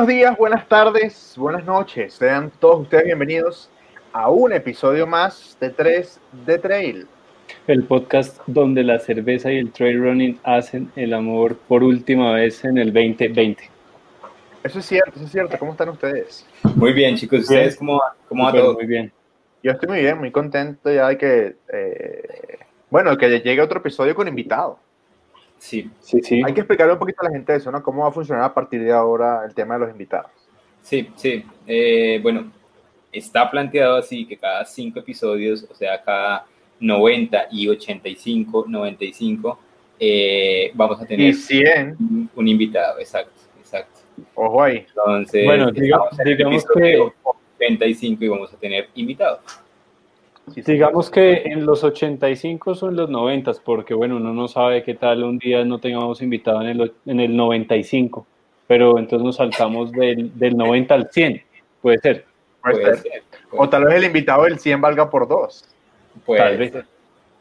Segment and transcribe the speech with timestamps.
[0.00, 2.14] Buenos días, buenas tardes, buenas noches.
[2.14, 3.68] Sean todos ustedes bienvenidos
[4.14, 7.06] a un episodio más de 3 de Trail.
[7.66, 12.64] El podcast donde la cerveza y el trail running hacen el amor por última vez
[12.64, 13.68] en el 2020.
[14.64, 15.58] Eso es cierto, eso es cierto.
[15.58, 16.46] ¿Cómo están ustedes?
[16.76, 17.40] Muy bien, chicos.
[17.40, 18.72] ¿Ustedes cómo, cómo va todo?
[18.72, 19.12] Muy bien.
[19.62, 22.58] Yo estoy muy bien, muy contento ya de que, eh,
[22.88, 24.78] bueno, que llegue otro episodio con invitado.
[25.60, 26.42] Sí, Sí, sí.
[26.44, 27.82] Hay que explicarle un poquito a la gente eso, ¿no?
[27.82, 30.30] ¿Cómo va a funcionar a partir de ahora el tema de los invitados?
[30.82, 31.44] sí, sí.
[31.66, 32.50] Eh, bueno,
[33.12, 36.46] está planteado así que cada cinco episodios, o sea, cada
[36.80, 39.58] 90 y 85, 95,
[39.98, 44.00] eh, vamos a Y tener 100, un, un invitado, exacto, exacto.
[44.34, 44.86] ojo ahí.
[44.88, 47.14] Entonces, Bueno, diga- estamos en el digamos episodio
[47.58, 49.40] 85 y vamos a tener invitados.
[50.54, 50.72] Sí, sí.
[50.72, 55.22] Digamos que en los 85 son los 90, porque bueno, uno no sabe qué tal
[55.24, 58.26] un día no tengamos invitado en el, o- en el 95,
[58.66, 61.42] pero entonces nos saltamos del, del 90 al 100,
[61.82, 62.24] puede ser.
[62.62, 63.22] Puede Puede ser.
[63.52, 65.64] O tal vez el invitado del 100 valga por dos.
[66.26, 66.72] puede tal vez.
[66.72, 66.84] ser.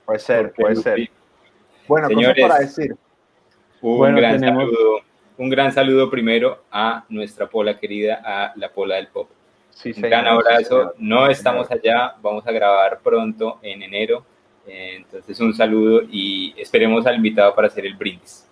[0.06, 0.96] Puede ser, Porque puede ser.
[0.98, 1.10] sí.
[1.88, 2.36] Bueno, Señores.
[2.44, 2.96] cosas para decir.
[3.82, 5.00] Un Bueno, gran tenemos- saludo,
[5.38, 9.30] un gran saludo primero a nuestra Pola querida, a la Pola del Pop.
[9.70, 10.94] Sí, Un gran abrazo.
[10.98, 14.26] No estamos allá, vamos a grabar pronto en enero.
[14.68, 18.48] Eh, Entonces, un saludo y esperemos al invitado para hacer el brindis.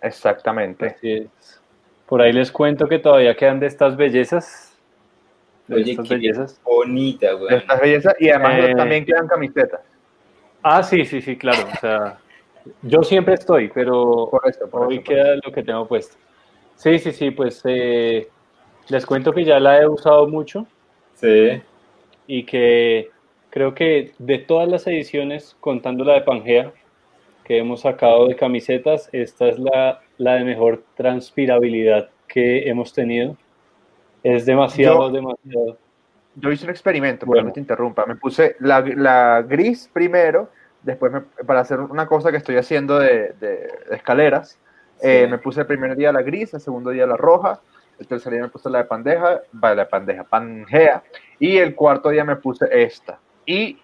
[0.00, 0.86] Exactamente.
[0.86, 1.60] Así es.
[2.06, 4.76] Por ahí les cuento que todavía quedan de estas bellezas.
[5.68, 6.60] De Oye, estas qué bellezas.
[6.64, 7.54] bonita, güey.
[7.54, 8.14] Estas bellezas.
[8.18, 8.74] Y además Eh.
[8.76, 9.80] también quedan camisetas.
[10.62, 11.66] Ah, sí, sí, sí, claro.
[11.72, 12.18] O sea,
[12.82, 16.16] yo siempre estoy, pero Por eso, por hoy eso, por queda lo que tengo puesto.
[16.76, 18.28] Sí, sí, sí, pues eh,
[18.88, 20.66] les cuento que ya la he usado mucho
[21.14, 21.62] Sí.
[22.26, 23.10] y que
[23.50, 26.72] creo que de todas las ediciones, contando la de Pangea,
[27.44, 33.36] que hemos sacado de camisetas, esta es la, la de mejor transpirabilidad que hemos tenido.
[34.22, 35.78] Es demasiado, Yo- demasiado.
[36.36, 37.48] Yo hice un experimento, Bueno.
[37.48, 38.06] que te interrumpa.
[38.06, 40.48] Me puse la, la gris primero,
[40.82, 44.58] después me- para hacer una cosa que estoy haciendo de, de- de escaleras.
[45.04, 47.60] eh, me puse el primer día la gris, el segundo día la roja,
[48.02, 51.02] el tercer día me puse la de pandeja, va, la de pandeja, pangea,
[51.38, 53.18] y el cuarto día me puse esta.
[53.46, 53.78] Y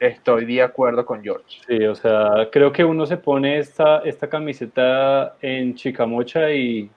[0.00, 1.60] estoy de acuerdo con George.
[1.66, 6.90] Sí, o sea, creo que uno se pone esta, esta camiseta en chicamocha y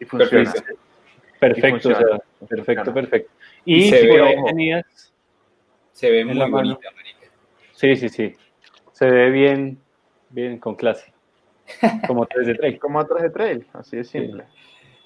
[0.00, 0.52] Y funciona.
[0.52, 0.74] Perfecto.
[1.38, 2.94] perfecto, o funciona, sea, perfecto, funciona.
[2.94, 3.32] perfecto.
[3.64, 5.12] Y Y se si ve, tenías,
[5.92, 7.26] Se ve muy bonita, marica.
[7.72, 8.34] sí, sí, sí,
[8.92, 9.78] se ve bien,
[10.30, 11.12] bien con clase,
[12.06, 12.78] como 3 de 3.
[12.80, 14.44] Como atrás de trail, así de simple.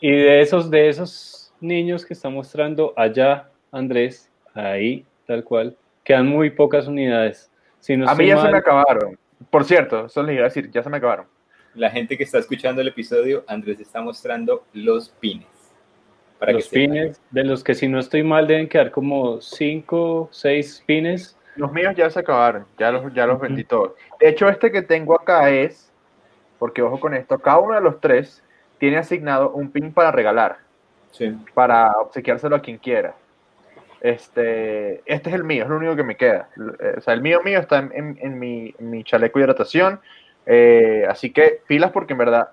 [0.01, 6.27] Y de esos, de esos niños que está mostrando allá, Andrés, ahí, tal cual, quedan
[6.27, 7.51] muy pocas unidades.
[7.81, 9.19] Si no A mí ya se me acabaron.
[9.51, 11.27] Por cierto, eso les iba a decir, ya se me acabaron.
[11.75, 15.47] La gente que está escuchando el episodio, Andrés está mostrando los pines.
[16.39, 20.31] Para los que pines, de los que si no estoy mal deben quedar como 5,
[20.33, 21.37] 6 pines.
[21.57, 23.93] Los míos ya se acabaron, ya los, ya los vendí todos.
[24.19, 25.93] De hecho, este que tengo acá es,
[26.59, 28.43] porque ojo con esto, cada uno de los tres
[28.81, 30.57] tiene asignado un pin para regalar,
[31.13, 31.37] Sí.
[31.55, 33.15] para obsequiárselo a quien quiera.
[34.01, 36.49] Este, este es el mío, es lo único que me queda.
[36.81, 39.45] Eh, O sea, el mío mío está en, en- en mi, en mi chaleco de
[39.45, 40.01] hidratación.
[40.47, 42.49] Eh, así que pilas porque en verdad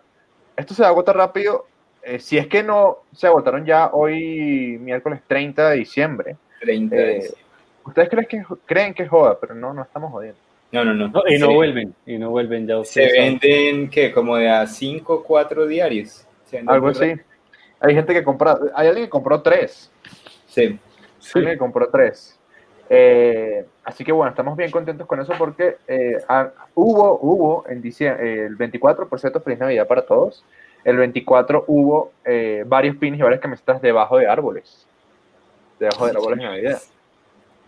[0.58, 1.66] esto se agota rápido.
[2.04, 6.36] Eh, si es que no se agotaron ya hoy, miércoles 30 de diciembre.
[6.60, 7.42] 30 de Eh, diciembre.
[7.86, 10.40] Ustedes creen que, creen que es joda, pero no, no estamos jodiendo.
[10.72, 11.08] No, no, no.
[11.08, 13.40] No, y no Se- vuelven, y no vuelven ya Se ustedes saben.
[13.40, 14.12] venden, ¿qué?
[14.12, 16.28] Como de a 5 4 diarios.
[16.46, 17.14] Se Algo así.
[17.80, 19.92] Hay gente que compra, hay alguien que compró tres.
[20.48, 20.80] Sí.
[21.20, 21.32] Sí.
[21.36, 22.38] Alguien que compró tres.
[22.90, 27.81] Eh, así que bueno, estamos bien contentos con eso porque eh, ah, hubo, hubo en
[27.81, 30.44] diciembre, el 24, por cierto, feliz Navidad para todos.
[30.84, 34.88] El 24 hubo eh, varios pines y varias camisetas debajo de árboles.
[35.80, 36.81] Debajo de árboles de Navidad.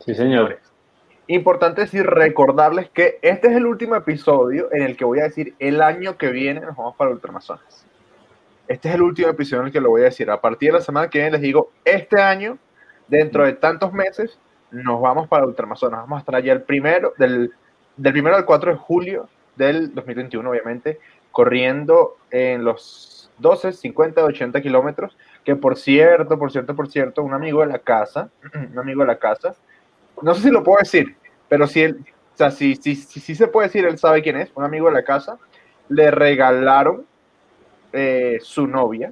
[0.06, 0.58] Sí, señor.
[1.32, 5.54] Importante decir, recordarles que este es el último episodio en el que voy a decir
[5.60, 7.86] el año que viene nos vamos para Ultramazonas.
[8.68, 10.32] Este es el último episodio en el que lo voy a decir.
[10.32, 12.58] A partir de la semana que viene les digo, este año,
[13.08, 14.40] dentro de tantos meses,
[14.72, 16.00] nos vamos para Ultramazonas.
[16.00, 17.54] Vamos a estar allá el primero, del,
[17.96, 21.00] del primero al 4 de julio del 2021, obviamente,
[21.30, 25.16] corriendo en los 12, 50, 80 kilómetros.
[25.44, 28.32] Que por cierto, por cierto, por cierto, un amigo de la casa,
[28.72, 29.54] un amigo de la casa,
[30.22, 31.16] no sé si lo puedo decir,
[31.48, 31.98] pero si él,
[32.34, 34.88] o sea, si, si, si, si se puede decir, él sabe quién es, un amigo
[34.88, 35.38] de la casa,
[35.90, 37.06] le regalaron
[37.94, 39.12] eh, su novia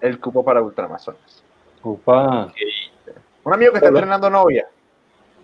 [0.00, 1.42] el cupo para Ultramazonas.
[1.82, 2.52] Upa.
[3.44, 3.98] Un amigo que está Hola.
[3.98, 4.66] entrenando novia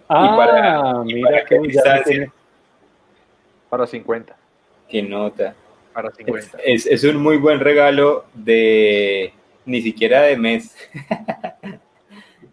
[0.09, 2.33] Ah, para- y mira para qué distancia?
[3.69, 4.35] para 50.
[4.89, 5.55] Qué nota.
[5.93, 6.59] Para Es, 50.
[6.65, 9.33] es- es un muy buen regalo de
[9.67, 10.75] ni siquiera de mes.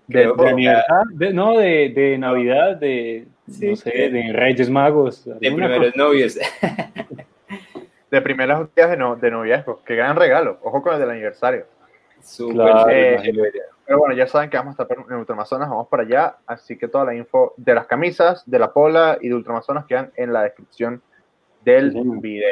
[0.07, 5.25] De, no, de, de, Navidad, de, no sé, de Reyes Magos.
[5.25, 6.39] De primeros novios.
[8.11, 9.81] de primeros días de, no, de noviazgo.
[9.85, 10.59] Qué gran regalo.
[10.63, 11.65] Ojo con el del aniversario.
[12.21, 13.21] Súper.
[13.85, 16.37] pero bueno, ya saben que vamos a estar en Ultramazonas, vamos para allá.
[16.45, 20.11] Así que toda la info de las camisas, de la pola y de Ultramazonas quedan
[20.15, 21.01] en la descripción
[21.63, 22.47] del video.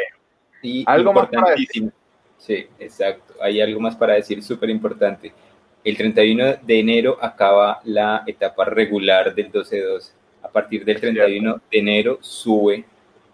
[0.61, 1.91] Y algo más para decir.
[2.37, 3.33] Sí, exacto.
[3.41, 5.31] Hay algo más para decir súper importante.
[5.85, 10.11] El 31 de enero acaba la etapa regular del 12-12.
[10.41, 12.83] A partir del 31 de enero sube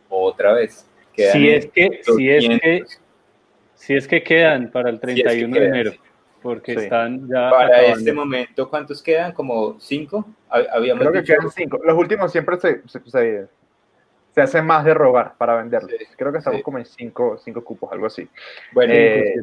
[0.09, 0.85] otra vez.
[1.15, 2.83] si es, que, si, es que,
[3.73, 5.91] si es que quedan para el 31 de enero,
[6.41, 7.49] porque están ya.
[7.49, 9.31] Para este momento, ¿cuántos quedan?
[9.31, 10.25] ¿Como cinco?
[10.49, 11.79] Habíamos Creo que quedan cinco.
[11.81, 13.47] Los últimos siempre se, se,
[14.33, 15.91] se, hace más de robar para venderlos.
[16.17, 18.27] Creo que estamos como en cinco, cinco cupos, algo así.
[18.73, 19.35] Bueno, eh,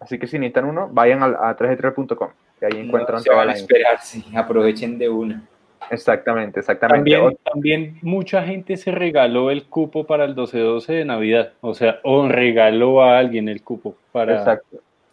[0.00, 3.30] Así que si necesitan uno, vayan a, a 3 3com y ahí encuentran no, se
[3.30, 5.42] van a esperar, sí, aprovechen de una.
[5.90, 7.10] Exactamente, exactamente.
[7.10, 12.00] También, también, mucha gente se regaló el cupo para el 12-12 de Navidad, o sea,
[12.02, 14.44] o regaló a alguien el cupo para,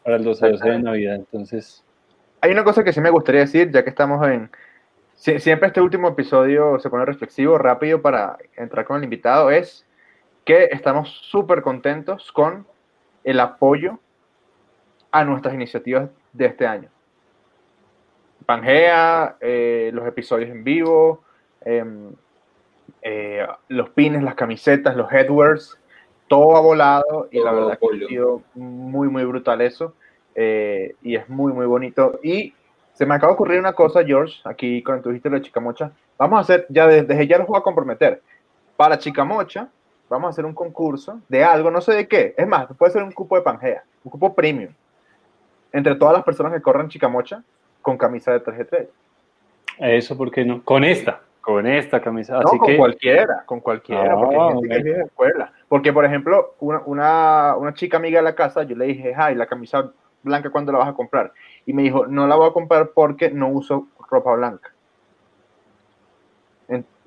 [0.03, 1.83] para el 12-12 de Navidad, entonces...
[2.41, 4.49] Hay una cosa que sí me gustaría decir, ya que estamos en...
[5.13, 9.85] siempre este último episodio se pone reflexivo, rápido para entrar con el invitado, es
[10.43, 12.65] que estamos súper contentos con
[13.23, 13.99] el apoyo
[15.13, 16.89] a nuestras iniciativas de este año.
[18.47, 21.23] Pangea, eh, los episodios en vivo,
[21.61, 22.11] em,
[23.03, 25.79] eh, los pines, las camisetas, los headwears,
[26.27, 29.93] todo ha volado y la verdad que ha sido muy, muy brutal eso.
[30.33, 32.19] Eh, y es muy, muy bonito.
[32.23, 32.55] Y
[32.93, 35.91] se me acaba de ocurrir una cosa, George, aquí cuando tuviste la Chicamocha.
[36.17, 38.19] Vamos a hacer, ya desde ya los voy a comprometer.
[38.75, 39.69] Para Chicamocha,
[40.09, 42.33] vamos a hacer un concurso de algo, no sé de qué.
[42.35, 44.73] Es más, puede ser un cupo de Pangea, un cupo premium
[45.73, 47.43] entre todas las personas que corren Chicamocha
[47.81, 48.87] con camisa de 3G3.
[49.79, 50.63] Eso, ¿por qué no?
[50.63, 52.39] Con esta, con esta camisa.
[52.39, 55.51] no, con cualquiera, con cualquiera, porque hay gente que de escuela.
[55.67, 59.47] Porque, por ejemplo, una, una, chica amiga de la casa, yo le dije, ay, la
[59.47, 59.91] camisa
[60.21, 61.33] blanca, ¿cuándo la vas a comprar?
[61.65, 64.71] Y me dijo, no la voy a comprar porque no uso ropa blanca.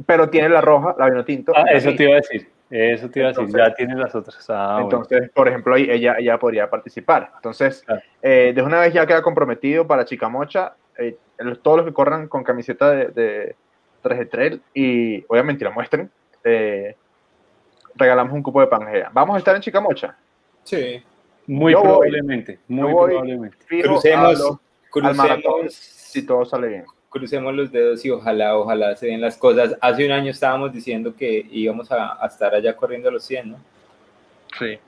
[0.05, 1.53] pero tiene la roja, la vino tinto.
[1.55, 2.56] Ah, eso te iba a decir.
[2.69, 4.45] Eso te iba a decir, ya tienes las otras.
[4.49, 7.31] Ah, entonces, por ejemplo, ella, ella podría participar.
[7.37, 7.85] Entonces,
[8.23, 11.17] eh, de una vez ya queda comprometido para Chicamocha, eh,
[11.63, 13.57] todos los que corran con camiseta de, de
[14.03, 16.11] 3 Trail y obviamente la muestren,
[16.43, 16.97] eh,
[17.95, 19.11] regalamos un cupo de Pangea.
[19.13, 20.17] ¿Vamos a estar en Chicamocha?
[20.65, 21.03] Sí.
[21.47, 23.59] Muy probablemente, muy probablemente.
[23.69, 24.59] Crucemos,
[24.91, 26.85] crucemos, si todo sale bien
[27.17, 29.77] crucemos los dedos y ojalá, ojalá se den las cosas.
[29.81, 33.57] Hace un año estábamos diciendo que íbamos a, estar allá corriendo a los 100, ¿no?
[34.59, 34.79] Sí,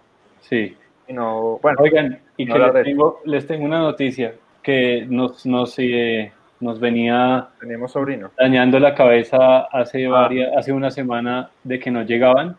[0.41, 0.77] sí.
[1.09, 6.33] no, bueno, Oigan, y que les, tengo, les tengo una noticia que nos, nos, eh,
[6.61, 8.31] nos venía Teníamos sobrino.
[8.39, 10.11] dañando la cabeza hace, ah.
[10.11, 12.57] varias, hace una semana de que no llegaban,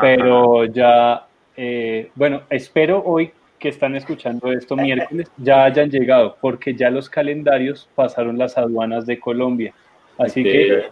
[0.00, 1.26] pero ya,
[1.56, 7.08] eh, bueno, espero hoy que están escuchando esto miércoles ya hayan llegado, porque ya los
[7.10, 9.74] calendarios pasaron las aduanas de Colombia.
[10.18, 10.86] Así que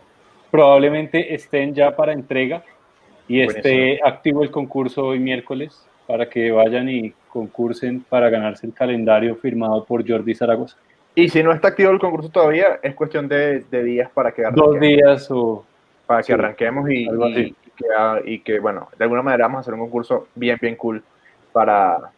[0.51, 2.63] probablemente estén ya para entrega
[3.27, 8.75] y esté activo el concurso hoy miércoles para que vayan y concursen para ganarse el
[8.75, 10.77] calendario firmado por Jordi Zaragoza.
[11.15, 14.73] Y si no está activo el concurso todavía, es cuestión de, días para que arranquemos.
[14.73, 15.65] Dos días o...
[16.07, 19.75] Para que arranquemos y, y, que, y, que, bueno, de alguna manera vamos a hacer
[19.75, 21.03] un concurso bien, bien cool
[21.53, 22.13] para,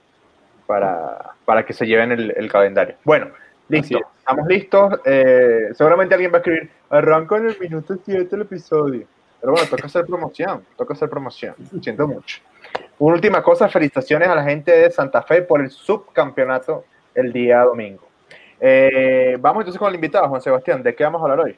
[0.70, 2.94] para, para que se lleven el, calendario.
[3.02, 3.26] Bueno,
[3.68, 5.00] listo, estamos listos.
[5.04, 9.04] Eh, seguramente alguien va a escribir, arranco en el minuto 7 el episodio.
[9.40, 11.56] Pero bueno, toca hacer promoción, toca hacer promoción.
[11.82, 12.40] Siento mucho.
[13.00, 16.84] Una última cosa, felicitaciones a la gente de Santa Fe por el subcampeonato
[17.16, 18.06] el día domingo.
[18.60, 20.84] Eh, vamos entonces con el invitado, Juan Sebastián.
[20.84, 21.56] ¿De qué vamos a hablar hoy?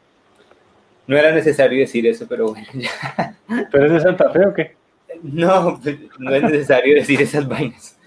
[1.07, 3.37] No era necesario decir eso, pero bueno, ya.
[3.71, 4.75] ¿Pero es de Santa Fe o qué?
[5.23, 7.99] No, pues, no es necesario decir esas vainas.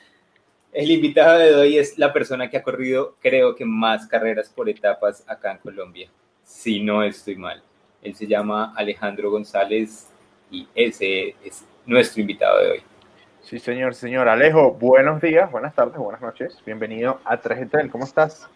[0.75, 4.67] El invitado de hoy es la persona que ha corrido, creo que más carreras por
[4.67, 6.09] etapas acá en Colombia,
[6.43, 7.63] si no estoy mal.
[8.01, 10.09] Él se llama Alejandro González
[10.51, 12.79] y ese es nuestro invitado de hoy.
[13.39, 16.61] Sí, señor, señor Alejo, buenos días, buenas tardes, buenas noches.
[16.65, 18.49] Bienvenido a 3 ¿Cómo estás?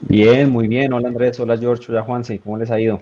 [0.00, 0.92] Bien, muy bien.
[0.92, 2.38] Hola Andrés, hola George, hola Juanse.
[2.38, 3.00] ¿Cómo les ha ido?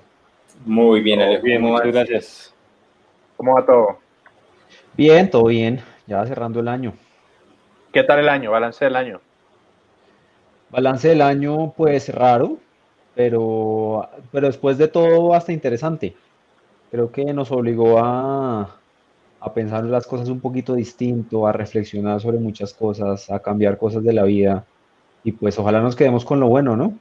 [0.65, 1.43] Muy bien, Alejo.
[1.43, 2.55] Bien, muchas gracias.
[3.37, 3.99] ¿Cómo va todo?
[4.97, 5.81] Bien, todo bien.
[6.07, 6.95] Ya cerrando el año.
[7.93, 8.51] ¿Qué tal el año?
[8.51, 9.21] Balance del año.
[10.71, 12.59] Balance del año, pues raro,
[13.15, 16.15] pero, pero después de todo hasta interesante.
[16.91, 18.77] Creo que nos obligó a,
[19.41, 24.03] a pensar las cosas un poquito distinto, a reflexionar sobre muchas cosas, a cambiar cosas
[24.05, 24.65] de la vida.
[25.25, 26.95] y pues ojalá nos quedemos con lo bueno, ¿no?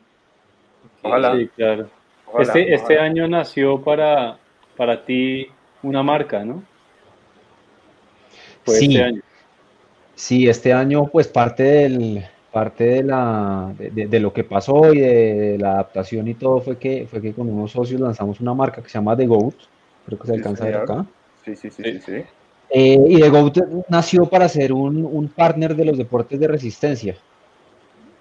[1.03, 1.35] Ojalá.
[1.37, 1.87] Sí, claro.
[2.25, 4.37] Ojalá, este, este año nació para,
[4.75, 5.47] para ti
[5.83, 6.63] una marca, ¿no?
[8.65, 8.85] Fue Sí.
[8.87, 9.21] este año.
[10.17, 14.91] Sí, este año pues parte del parte de la de, de- de lo que pasó
[14.93, 18.53] y de la adaptación y todo fue que fue que con unos socios lanzamos una
[18.55, 19.55] marca que se llama The Goat,
[20.03, 21.07] creo que se Sí, alcanza a ver acá.
[21.45, 22.23] Sí, sí, sí, sí, sí.
[22.69, 23.57] Eh, y The Goat
[23.89, 27.17] nació para ser un, un partner de los deportes de resistencia.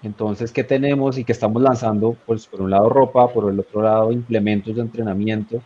[0.01, 2.21] Entonces, ¿qué tenemos y que estamos lanzando?
[2.25, 5.65] Pues por un lado ropa, por el otro lado implementos de entrenamiento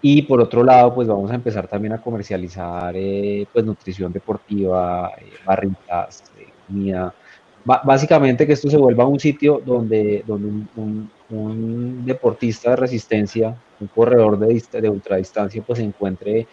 [0.00, 5.10] y por otro lado, pues vamos a empezar también a comercializar eh, pues nutrición deportiva,
[5.20, 7.14] eh, barritas, eh, comida.
[7.62, 12.76] Ba- básicamente que esto se vuelva un sitio donde, donde un, un- un deportista de
[12.76, 16.48] resistencia, un corredor de, de ultradistancia, pues encuentre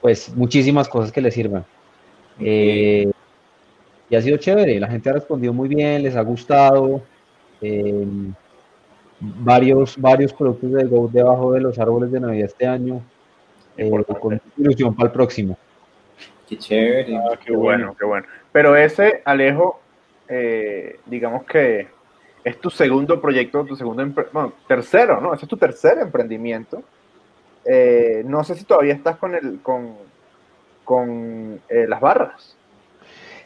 [0.00, 1.66] pues muchísimas cosas que le sirvan.
[2.38, 3.06] Eh,
[4.08, 7.08] y ha sido chévere, la gente ha respondido muy bien, les ha gustado.
[9.20, 13.02] Varios, varios productos de Go debajo de los árboles de Navidad este año,
[13.76, 15.56] eh, con ilusión para el próximo.
[16.48, 17.16] Qué chévere.
[17.16, 18.26] Ah, Qué bueno, qué bueno.
[18.50, 19.80] Pero ese, Alejo,
[20.28, 21.86] eh, digamos que
[22.42, 25.34] es tu segundo proyecto, tu segundo, bueno, tercero, ¿no?
[25.34, 26.82] Ese es tu tercer emprendimiento.
[27.64, 29.94] Eh, no sé si todavía estás con el, con,
[30.84, 32.56] con eh, las barras.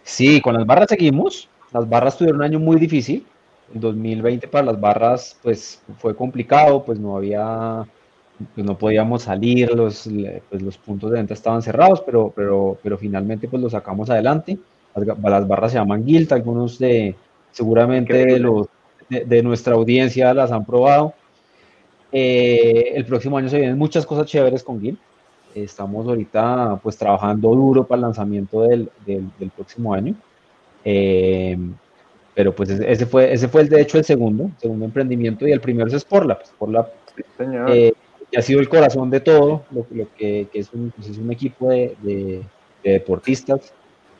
[0.02, 1.48] Sí, con las barras seguimos.
[1.72, 3.26] Las barras tuvieron un año muy difícil.
[3.72, 7.84] El 2020 para las barras, pues fue complicado, pues no había,
[8.54, 10.08] pues no podíamos salir, los,
[10.50, 14.58] pues, los puntos de venta estaban cerrados, pero, pero, pero finalmente pues lo sacamos adelante.
[14.94, 17.16] Las, las barras se llaman Guilt, algunos de,
[17.50, 18.66] seguramente de, los,
[19.08, 21.14] de, de nuestra audiencia las han probado.
[22.12, 24.98] Eh, el próximo año se vienen muchas cosas chéveres con Guild.
[25.54, 30.14] Estamos ahorita pues trabajando duro para el lanzamiento del, del- del próximo año.
[30.84, 31.56] Eh,
[32.34, 35.60] pero pues ese, fue, ese fue el, de hecho el segundo, segundo emprendimiento y el
[35.60, 36.44] primero es Sporlab.
[36.44, 37.70] Sporlab Sí, señor.
[37.70, 37.92] eh,
[38.30, 41.18] que ha sido el corazón de todo, lo, lo que, que es, un, pues, es
[41.18, 42.42] un equipo de, de-
[42.82, 43.72] de deportistas,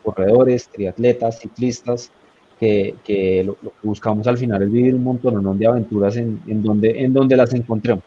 [0.02, 2.10] corredores, triatletas, ciclistas,
[2.60, 6.40] que, que lo, lo que buscamos al final es vivir un montón de aventuras en,
[6.46, 8.04] en donde, en donde las encontremos.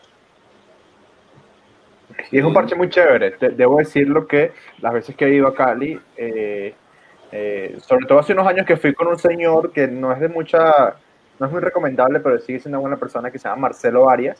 [2.31, 3.31] Y es un parche muy chévere.
[3.31, 6.73] Te- debo decirlo que las veces que he ido a Cali, eh,
[7.31, 10.29] eh, sobre todo hace unos años que fui con un señor que no es de
[10.29, 10.96] mucha,
[11.39, 14.39] no es muy recomendable, pero sigue siendo una buena persona que se llama Marcelo Arias.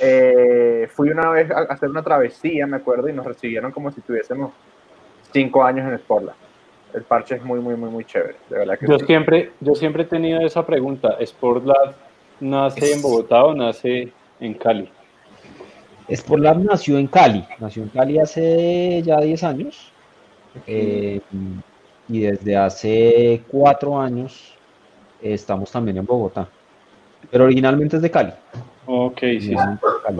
[0.00, 4.00] Eh, fui una vez a hacer una travesía, me acuerdo, y nos recibieron como si
[4.00, 4.52] tuviésemos
[5.32, 6.38] cinco años en Sportland.
[6.94, 8.36] El parche es muy, muy, muy, muy chévere.
[8.50, 9.06] De verdad que Yo sí.
[9.06, 11.16] siempre, yo siempre he tenido esa pregunta.
[11.24, 11.94] ¿Sportlab
[12.38, 14.90] nace en Bogotá o nace en Cali?
[16.14, 19.92] Sportlab nació en Cali, nació en Cali hace ya 10 años.
[20.66, 21.20] eh,
[22.08, 24.56] y desde hace cuatro años
[25.20, 26.48] estamos también en Bogotá.
[27.30, 28.32] Pero originalmente es de Cali.
[28.86, 29.54] Ok, sí, sí.
[29.54, 30.18] originalmente es de Cali.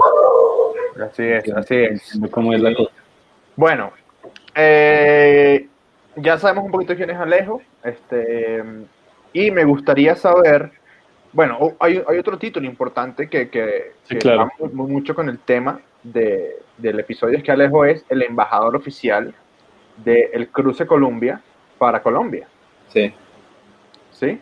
[1.11, 2.21] Así es, así es.
[2.31, 2.91] ¿Cómo es la cosa?
[3.57, 3.93] Bueno,
[4.55, 5.67] eh,
[6.17, 8.63] ya sabemos un poquito quién es Alejo, este,
[9.33, 10.71] y me gustaría saber,
[11.33, 14.39] bueno, hay, hay otro título importante que, que, Sí, que claro.
[14.41, 18.23] va muy- muy mucho con el tema de, del episodio, es que Alejo es el
[18.23, 19.35] embajador oficial
[20.05, 21.41] del Cruce Colombia
[21.83, 22.47] para Colombia,
[22.93, 23.13] Sí.
[24.13, 24.39] ¿sí?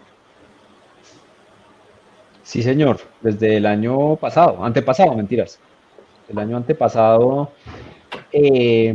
[2.43, 5.59] Sí, señor, desde el año pasado, antepasado, mentiras.
[6.29, 7.51] El año antepasado,
[8.31, 8.95] eh,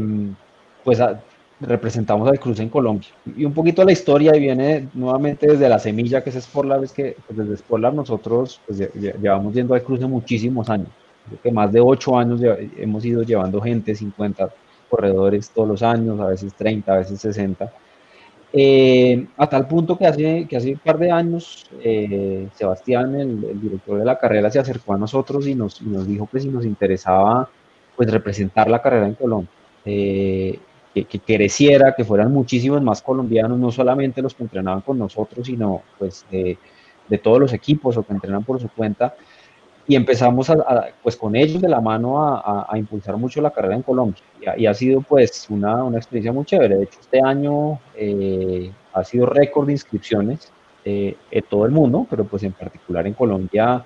[0.84, 1.20] pues a-
[1.60, 3.08] representamos al cruce en Colombia.
[3.36, 7.16] Y un poquito la historia viene nuevamente desde la semilla que es Sportlab, es que
[7.26, 10.90] pues, desde Sportlab nosotros pues, lle- lle- llevamos yendo al cruce muchísimos años.
[11.28, 12.40] Creo que más de ocho años
[12.78, 14.50] hemos ido llevando gente, 50
[14.88, 17.72] corredores todos los años, a veces 30, a veces 60.
[18.58, 23.60] Eh, a tal punto que hace, que hace un par de años, eh, Sebastián, el,
[23.60, 26.48] director de la carrera, se acercó a nosotros y nos, y nos dijo que si
[26.48, 27.50] nos interesaba
[27.98, 29.50] pues, representar la carrera en Colombia,
[29.84, 30.58] eh,
[30.94, 35.48] que, que creciera, que fueran muchísimos más colombianos, no solamente los que entrenaban con nosotros,
[35.48, 39.16] sino pues de todos los equipos o que entrenan por su cuenta.
[39.88, 43.52] Y empezamos a, a, pues con ellos de la mano a, a, impulsar mucho la
[43.52, 44.22] carrera en Colombia.
[44.42, 46.78] Y ha, y ha sido pues una, una, experiencia muy chévere.
[46.78, 50.52] De hecho, este año eh, ha sido récord de inscripciones
[50.84, 53.84] eh, en todo el mundo, pero pues en particular en Colombia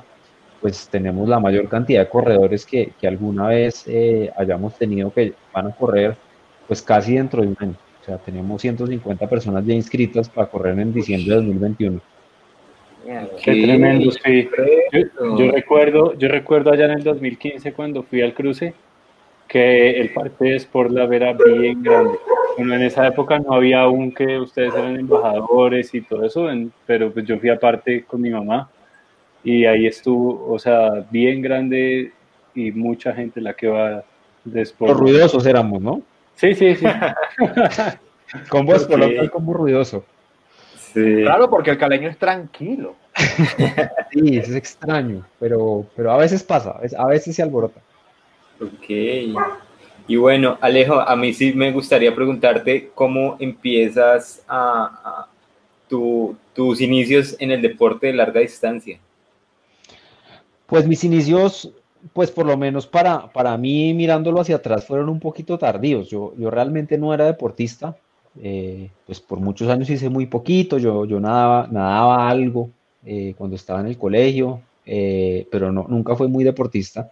[0.62, 5.34] pues tenemos la mayor cantidad de corredores que, que alguna vez eh, hayamos tenido que
[5.54, 6.18] van a correr
[6.68, 7.76] pues casi dentro de un año.
[8.02, 12.02] O sea, tenemos 150 personas ya inscritas para correr en diciembre de 2021.
[13.44, 14.50] Qué tremendo, sí.
[14.92, 18.74] Yo, yo, recuerdo, yo recuerdo allá en el 2015 cuando fui al cruce
[19.48, 22.20] que el parque de Sportlab era bien grande,
[22.56, 26.48] Bueno, en esa época no había aún que ustedes eran embajadores y todo eso,
[26.86, 28.70] pero pues yo fui aparte con mi mamá
[29.44, 32.12] y ahí estuvo, o sea, bien grande
[32.54, 34.04] y mucha gente la que va
[34.44, 34.92] después.
[34.92, 36.04] Los ruidosos éramos, ¿no?
[36.36, 36.86] Sí, sí, sí.
[38.50, 39.30] con vos okay.
[39.30, 40.06] como ruidoso.
[40.94, 41.24] Sí.
[41.24, 42.96] Claro, porque el caleño es tranquilo.
[44.12, 47.82] sí, es extraño, pero, pero a veces pasa, a veces se alborota.
[48.62, 48.90] Ok.
[50.08, 55.28] Y bueno, Alejo, a mí sí me gustaría preguntarte cómo empiezas a,
[55.88, 59.00] tus inicios en el deporte de larga distancia.
[60.66, 61.72] Pues mis inicios,
[62.14, 66.10] pues por lo menos para, para mí mirándolo hacia atrás, fueron un poquito tardíos.
[66.10, 67.96] Yo, yo realmente no era deportista,
[68.42, 72.70] eh, pues por muchos años hice muy poquito, yo, yo nadaba, nadaba algo
[73.06, 77.12] eh, cuando estaba en el colegio, eh, pero no, nunca fue muy deportista.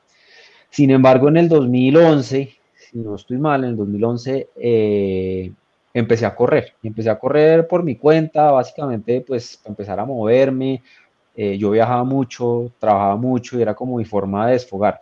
[0.70, 4.48] Sin embargo, en el 2011, si no estoy mal, en el 2011
[5.94, 6.74] empecé a correr.
[6.84, 10.82] Empecé a correr por mi cuenta, básicamente, pues para empezar a moverme,
[11.36, 15.02] yo viajaba mucho, trabajaba mucho y era como mi forma de desfogar.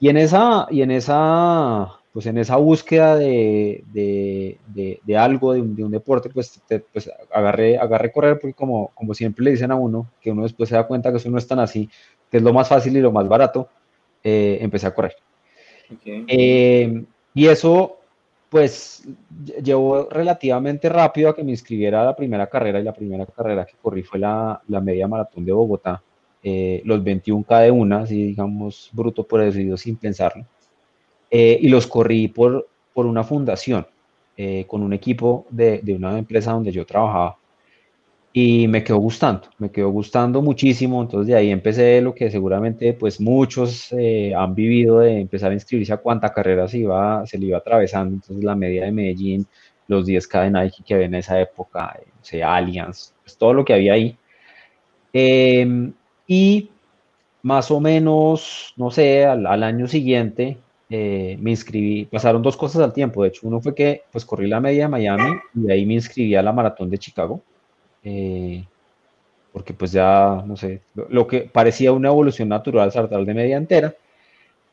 [0.00, 4.58] Y en esa, y en esa, pues en esa búsqueda de, de,
[5.04, 6.60] de, algo, de un, de un, deporte, pues,
[6.92, 10.68] pues agarré, agarré correr porque como, como siempre le dicen a uno, que uno después
[10.68, 11.88] se da cuenta que eso no es tan así,
[12.30, 13.68] que es lo más fácil y lo más barato,
[14.24, 15.16] eh, empecé a correr.
[16.06, 17.98] Eh, y eso
[18.48, 19.06] pues
[19.62, 23.66] llevó relativamente rápido a que me inscribiera a la primera carrera y la primera carrera
[23.66, 26.02] que corrí fue la, media maratón de Bogotá,
[26.42, 30.46] eh, los 21K de una, así digamos, bruto por decidido sin pensarlo.
[31.30, 33.86] Eh, y los corrí por, por una fundación,
[34.36, 37.36] eh, con un equipo de, de, una empresa donde yo trabajaba.
[38.32, 42.92] Y me quedó gustando, me quedó gustando muchísimo, entonces de ahí empecé lo que seguramente
[42.92, 47.38] pues muchos eh, han vivido de empezar a inscribirse a cuánta carrera se, iba, se
[47.38, 49.46] le iba atravesando, entonces la media de Medellín,
[49.88, 53.54] los 10K de Nike que había en esa época, eh, o sea, Allianz, pues todo
[53.54, 54.16] lo que había ahí.
[55.12, 55.92] Em,
[56.26, 56.70] y
[57.42, 60.58] más o menos, no sé, al, al año siguiente
[60.90, 64.48] eh, me inscribí, pasaron dos cosas al tiempo, de hecho uno fue que pues corrí
[64.48, 67.42] la media de Miami y de ahí me inscribí a la maratón de Chicago
[68.04, 68.64] eh,
[69.52, 73.94] porque pues ya, no sé, lo, que parecía una evolución natural saltar de media entera.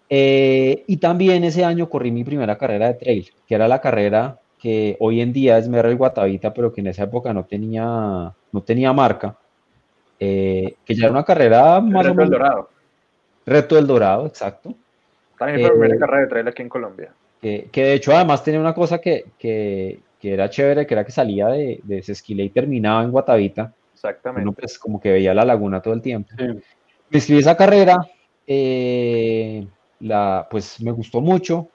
[0.10, 4.40] Eh, y también ese año corrí mi primera carrera de trail, que era la carrera
[4.62, 8.62] que hoy en día es Merrell Guatavita, pero que en esa época no tenía, no
[8.62, 9.36] tenía marca,
[10.20, 12.70] eh, que ya era una carrera más Reto del Dorado.
[13.46, 14.76] Reto del Dorado, exacto.
[15.38, 17.14] También fue la primera carrera de trail aquí en Colombia.
[17.42, 21.06] Que, que, de hecho además tenía una cosa que, que, que era chévere, que era
[21.06, 23.74] que salía de, de Sesquila y terminaba en Guatavita.
[23.94, 24.44] Exactamente.
[24.44, 26.32] Uno pues como que veía la laguna todo el tiempo.
[26.38, 27.98] Me inscribí esa carrera,
[28.48, 29.66] eh,
[30.00, 31.70] la, pues me gustó mucho.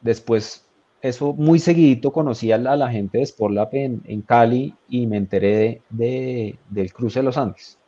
[0.00, 0.66] Después,
[1.00, 5.80] eso muy seguidito conocí a la, gente de Sportlap en, en, Cali y me enteré
[5.90, 7.78] de, del cruce de los Andes.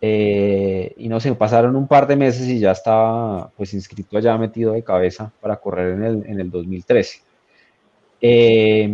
[0.00, 4.36] Eh, y no sé, pasaron un par de meses y ya estaba pues inscrito allá
[4.36, 7.22] metido de cabeza para correr en el, en el 2013.
[8.20, 8.88] Eh,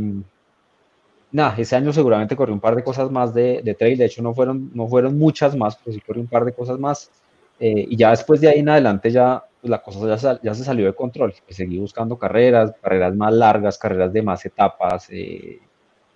[1.33, 4.23] nada, ese año seguramente corrí un par de cosas más de, de trail, de hecho
[4.23, 7.11] no fueron, no fueron muchas más, pero sí corrí un par de cosas más.
[7.59, 10.65] Eh, y ya después de ahí en adelante ya pues la cosa ya, ya, se
[10.65, 11.35] salió de control.
[11.45, 15.59] Pues seguí buscando carreras, carreras más largas, carreras de más etapas, eh,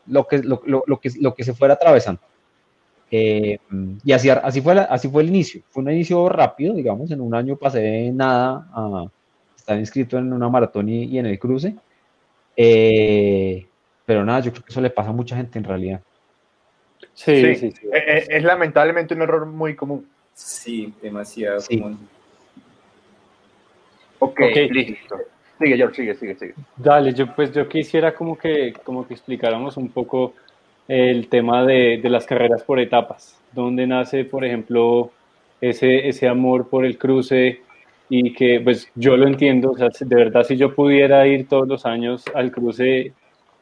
[0.07, 2.21] lo, que, lo, lo, lo, que, lo que se fuera atravesando.
[3.11, 3.59] Eh,
[4.05, 5.63] y así, así, fue así fue el inicio.
[5.71, 9.07] Fue un inicio rápido, digamos, en un año pasé nada a
[9.57, 11.75] estar inscrito en una maratón y, y en el cruce.
[12.57, 13.67] Eh,
[14.07, 16.01] pero nada, yo creo que eso le pasa a mucha gente en realidad.
[17.15, 17.89] Sí, sí, sí.
[17.93, 20.09] Es, lamentablemente un error muy común.
[20.35, 22.09] Sí, demasiado común.
[24.19, 24.41] Ok,
[24.71, 25.17] listo.
[25.59, 26.55] Sigue, George, sigue, sigue, sigue.
[26.77, 30.35] Dale, yo pues yo quisiera como que, como que explicáramos un poco
[30.89, 33.41] el tema de, de las carreras por etapas.
[33.53, 35.11] ¿Dónde nace, por ejemplo,
[35.61, 37.63] ese, ese amor por el cruce?
[38.09, 41.67] Y que pues yo lo entiendo, o sea, de verdad si yo pudiera ir todos
[41.67, 43.13] los años al cruce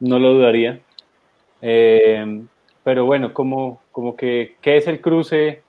[0.01, 0.81] no lo dudaría.
[1.61, 2.43] Eh,
[2.83, 5.63] pero bueno, como, como que, ¿qué es el cruce?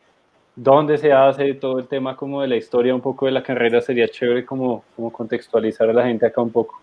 [0.56, 1.54] ¿Dónde se hace?
[1.54, 4.84] Todo el tema como de la historia, un poco de la carrera, sería chévere como,
[4.96, 6.82] como contextualizar a la gente acá un poco.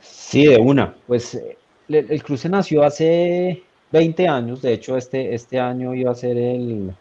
[0.00, 0.94] Sí, de una.
[1.06, 1.42] Pues
[1.88, 6.92] el, cruce nació hace 20 años, de hecho este, este año iba a ser el,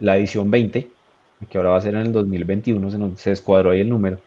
[0.00, 0.88] la edición 20,
[1.48, 4.18] que ahora va a ser en el 2021, se, nos, se descuadró ahí el número.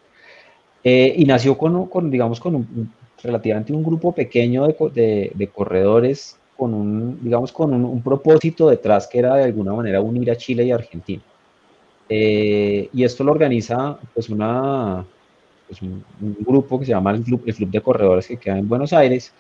[0.84, 6.38] Eh, y nació con, con, digamos, con un, relativamente un grupo pequeño de, de, corredores,
[6.56, 10.64] con un, digamos, con un, propósito detrás que era de alguna manera unir a Chile
[10.66, 11.22] y Argentina.
[12.08, 15.06] Eh, y esto lo organiza pues una,
[15.70, 16.04] pues, un,
[16.40, 19.32] grupo que se llama el Club, de Corredores que queda en Buenos Aires,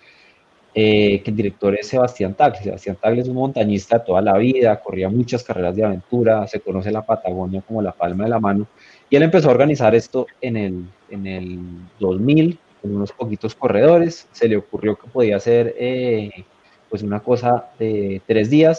[0.76, 2.62] eh, que el director es Sebastián Tagle.
[2.62, 6.60] Sebastián Tagle es un montañista de toda la vida, corría muchas carreras de aventura, se
[6.60, 8.68] conoce la Patagonia como la palma de la mano,
[9.10, 11.60] y él empezó a organizar esto en el, en el
[12.00, 16.46] 2000 con unos poquitos corredores, se le ocurrió que podía ser eh,
[16.90, 18.78] pues una cosa de tres días,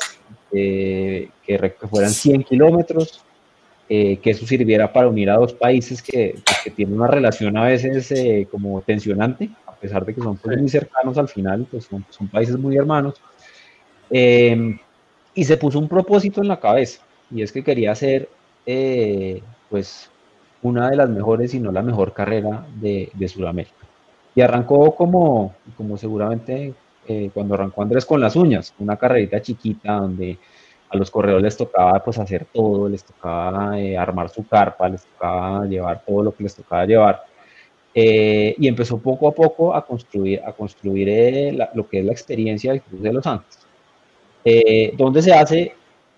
[0.53, 1.59] eh, que,
[1.89, 3.25] fueran 100 kilómetros,
[3.91, 7.57] eh, que eso sirviera para unir a dos países que, pues, que tienen una relación
[7.57, 11.85] a veces como tensionante, a pesar de que son pues, muy cercanos al final, pues
[11.85, 13.21] son, son países muy hermanos.
[14.11, 18.29] y se puso un propósito en la cabeza, y es que quería hacer
[19.69, 20.11] pues
[20.63, 23.75] una de las mejores, y no la mejor carrera de, de Sudamérica.
[24.35, 26.75] Y arrancó como, como seguramente
[27.09, 30.39] eh, cuando arrancó Andrés con las uñas, una carrerita chiquita donde
[30.91, 35.05] a los corredores les tocaba pues hacer todo, les tocaba eh, armar su carpa, les
[35.05, 37.23] tocaba llevar todo lo que les tocaba llevar.
[37.95, 42.73] Eh, y empezó poco a poco a construir, a construir lo que es la experiencia
[42.73, 43.59] del Cruz de los Andes.
[44.97, 45.75] donde se hace,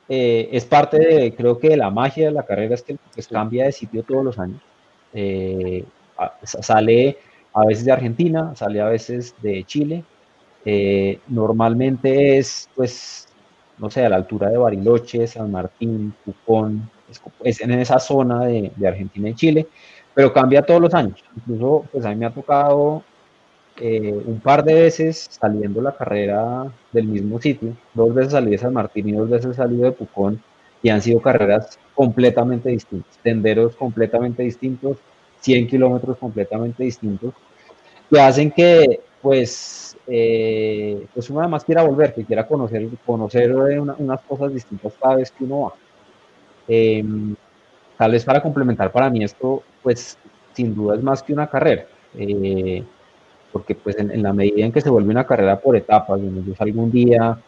[0.09, 3.65] es parte de, creo que de la magia de la carrera, es que pues, cambia
[3.67, 4.61] de sitio todos los años.
[6.43, 7.19] sale
[7.55, 10.05] a veces de Argentina, sale a veces de Chile.
[10.65, 13.29] Eh, normalmente es, pues,
[13.79, 16.91] no sé, a la altura de Bariloche, San Martín, Pucón,
[17.45, 19.67] es, en esa zona de, Argentina y Chile,
[20.15, 21.23] pero cambia todos los años.
[21.37, 23.03] Incluso, pues a mí me ha tocado
[23.81, 27.77] eh, un par de veces saliendo la carrera del mismo sitio.
[27.95, 30.43] Dos veces salí de San Martín y dos veces salí de Pucón
[30.83, 34.99] y han sido carreras completamente distintas, tenderos completamente distintos,
[35.41, 37.35] 100 kilómetros completamente distintos,
[38.11, 44.21] que hacen que, pues, eh, pues uno además quiera volver, que quiera conocer, conocer unas
[44.23, 45.73] cosas distintas cada vez que uno va.
[46.69, 47.35] Em,
[47.97, 50.19] tal vez para complementar para mí esto, pues,
[50.55, 51.87] sin duda es más que una carrera.
[52.19, 52.85] Eh,
[53.53, 56.55] porque pues en, la medida en que se vuelve una carrera por etapas, donde yo
[56.57, 57.39] salgo un día,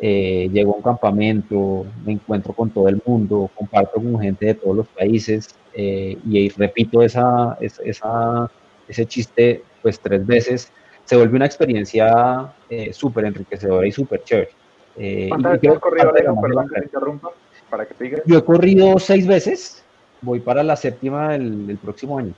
[0.00, 4.54] eh, llego a un campamento, me encuentro con todo el mundo, comparto con gente de
[4.54, 8.50] todos los países y repito esa, esa,
[8.88, 10.72] ese chiste pues tres veces,
[11.04, 14.50] se vuelve una experiencia eh, súper enriquecedora y súper chévere.
[14.96, 17.30] Eh, ¿Cuántas veces has corrido, Perdón que te interrumpa,
[17.70, 19.84] para que te Yo he corrido seis veces,
[20.20, 22.34] voy para la séptima del, próximo año.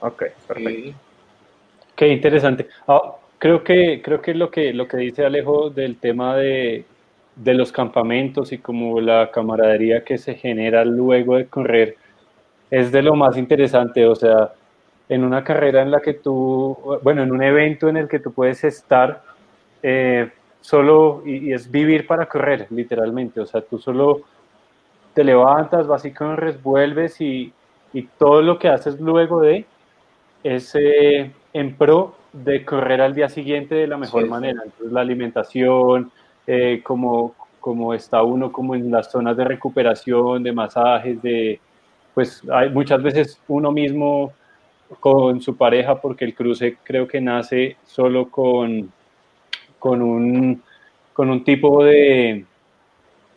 [0.00, 0.98] Ok, perfecto.
[1.94, 2.68] Qué interesante.
[2.88, 6.86] Ah, creo que creo que lo que lo que dice Alejo del tema de,
[7.36, 11.96] de los campamentos y como la camaradería que se genera luego de correr
[12.70, 14.06] es de lo más interesante.
[14.06, 14.52] O sea,
[15.10, 18.32] en una carrera en la que tú, bueno, en un evento en el que tú
[18.32, 19.22] puedes estar
[19.82, 23.40] eh, solo y, es vivir para correr, literalmente.
[23.40, 24.20] O sea, tú solo
[25.12, 27.52] te levantas, vas y corres, vuelves y,
[27.92, 29.64] y todo lo que haces luego de
[30.44, 34.60] es eh, en pro de correr al día siguiente de la mejor manera.
[34.64, 36.12] Entonces, la alimentación,
[36.46, 41.58] eh, como, como está uno como en las zonas de recuperación, de masajes, de,
[42.14, 44.32] pues hay, muchas veces uno mismo
[44.98, 48.90] con su pareja porque el cruce creo que nace solo con,
[49.78, 50.62] con, un,
[51.12, 52.44] con un tipo de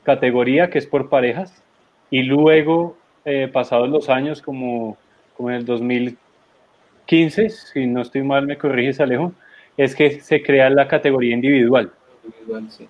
[0.04, 1.64] categoría que es por parejas
[2.10, 4.98] y luego eh, pasados los años como,
[5.38, 9.34] como en el 2015, si no estoy mal me corriges Alejo,
[9.78, 11.92] es que se crea la categoría individual.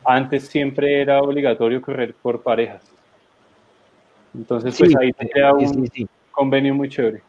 [0.03, 2.83] Antes siempre era obligatorio correr por parejas.
[4.35, 5.89] Entonces, pues ahí se crea un
[6.31, 7.21] convenio muy chévere.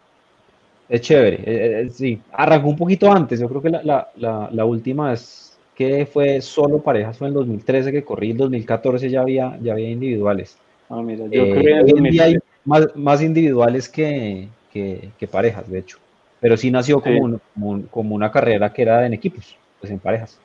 [0.89, 2.21] Es chévere, eh, eh, sí.
[2.33, 6.83] Arrancó un poquito antes, yo creo que la, la, la, última vez que fue solo
[6.83, 10.59] parejas fue en 2013 que corrí, en 2014 ya había, ya había individuales.
[10.91, 15.79] Ah, mira, yo eh, creo que hay más, más individuales que, que, que, parejas, de
[15.79, 15.99] hecho.
[16.41, 20.39] Pero sí nació como, como, como, una carrera que era en equipos, pues en parejas.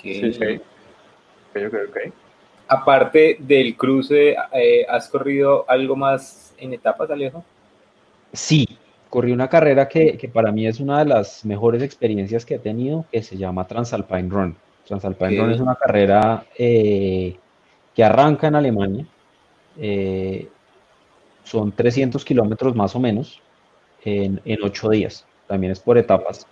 [0.00, 0.60] Sí, sí.
[1.50, 2.12] Okay, okay,
[2.68, 4.36] Aparte del cruce,
[4.88, 7.44] ¿has corrido algo más en etapas, Alejo?
[8.32, 8.78] Sí,
[9.08, 13.04] corrí una carrera que, para mí es una de las mejores experiencias que he tenido,
[13.10, 14.56] que se llama Transalpine Run.
[14.86, 17.36] Transalpine Run es una carrera eh,
[17.94, 19.06] que arranca en Alemania.
[19.78, 20.48] Eh,
[21.44, 23.40] son 300 kilómetros más o menos
[24.04, 25.26] en, en 8 días.
[25.46, 26.46] También es por etapas.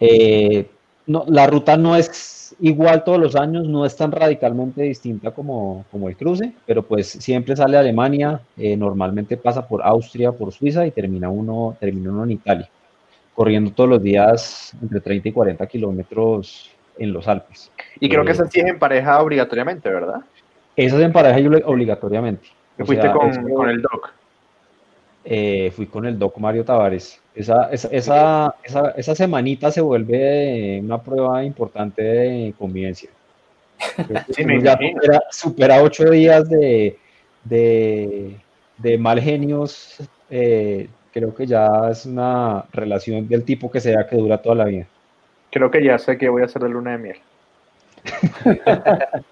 [0.00, 0.68] Eh,
[1.06, 5.84] no, la ruta no es igual todos los años, no es tan radicalmente distinta como,
[5.90, 10.52] como el cruce, pero pues siempre sale a Alemania, eh, normalmente pasa por Austria, por
[10.52, 12.68] Suiza y termina uno, termina uno en Italia,
[13.34, 17.70] corriendo todos los días entre 30 y 40 kilómetros en los Alpes.
[18.00, 20.20] Y creo que esa sí es en pareja obligatoriamente, ¿verdad?
[20.76, 22.48] Esa es en pareja obligatoriamente.
[22.78, 24.12] fuiste con, con, el doc?
[25.28, 27.20] Eh, fui con el Doc Mario Tavares.
[27.34, 33.10] Esa, esa, esa, esa, esa semanita se vuelve una prueba importante de convivencia.
[34.30, 36.96] Sí, ya supera, supera ocho días de,
[37.44, 38.36] de,
[38.78, 39.98] de mal genios.
[40.30, 44.64] eh, creo que ya es una relación del tipo que sea que dura toda la
[44.66, 44.86] vida.
[45.50, 47.16] Creo que ya sé que voy a hacer de luna de miel.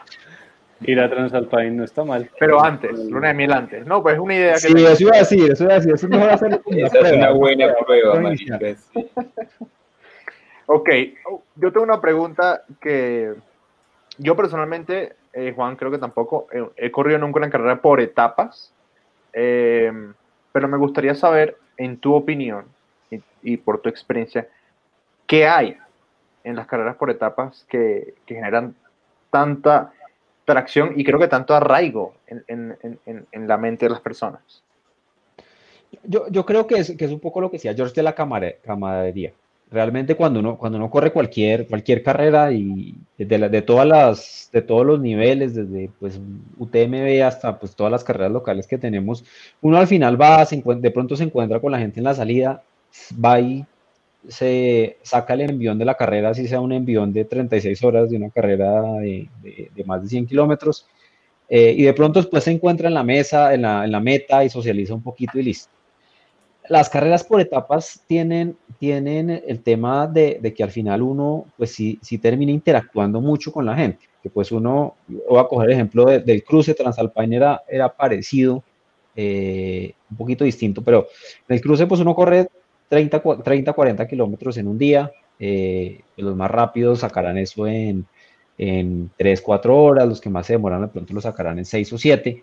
[0.86, 2.28] Ir a Transalpine no está mal.
[2.38, 3.86] Pero antes, luna de miel antes.
[3.86, 4.88] No, pues es una idea que Sí, tengo.
[4.88, 5.94] eso iba a decir, eso iba a decir.
[5.94, 8.90] Eso es mejor hacerlo como Esa es una buena prueba, maricas.
[10.66, 10.88] Ok,
[11.56, 13.34] yo tengo una pregunta que
[14.18, 18.72] yo personalmente, eh, Juan, creo que tampoco eh, he corrido nunca una carrera por etapas,
[19.32, 19.92] eh,
[20.52, 22.64] pero me gustaría saber, en tu opinión
[23.10, 24.46] y, y por tu experiencia,
[25.26, 25.76] ¿qué hay
[26.44, 28.74] en las carreras por etapas que, que generan
[29.30, 29.92] tanta
[30.44, 34.40] tracción y creo que tanto arraigo en, en- en- en- la mente de las personas?
[36.02, 38.14] Yo, yo creo que es, que es un poco lo que decía George de la
[38.14, 39.32] camaradería.
[39.70, 44.50] Realmente cuando uno, cuando uno corre cualquier, cualquier carrera y de, la- de, todas las,
[44.52, 46.20] de todos los niveles, desde pues,
[46.58, 49.24] UTMB hasta pues, todas las carreras locales que tenemos,
[49.62, 52.62] uno al final va, de pronto se encuentra con la gente en la salida,
[53.24, 53.64] va y
[54.28, 58.16] se saca el envión de la carrera, así sea un envión de 36 horas de
[58.16, 60.86] una carrera de, de- más de 100 kilómetros,
[61.48, 64.44] eh, y de pronto después se encuentra en la mesa, en la, en la meta
[64.44, 65.70] y socializa un poquito y listo.
[66.68, 71.72] Las carreras por etapas tienen, tienen el tema de, de que al final uno, pues
[71.74, 75.74] sí, sí termina interactuando mucho con la gente, que pues uno, voy a coger el
[75.74, 78.64] ejemplo de- del cruce Transalpine, era, era parecido,
[79.14, 81.06] eh, un poquito distinto, pero
[81.48, 82.48] en el cruce pues uno corre
[82.88, 88.06] 30, cua- 30 40 kilómetros en un día, eh, los más rápidos sacarán eso en,
[88.58, 91.92] en 3, 4 horas, los que más se demoran de pronto lo sacarán en 6
[91.92, 92.42] o 7.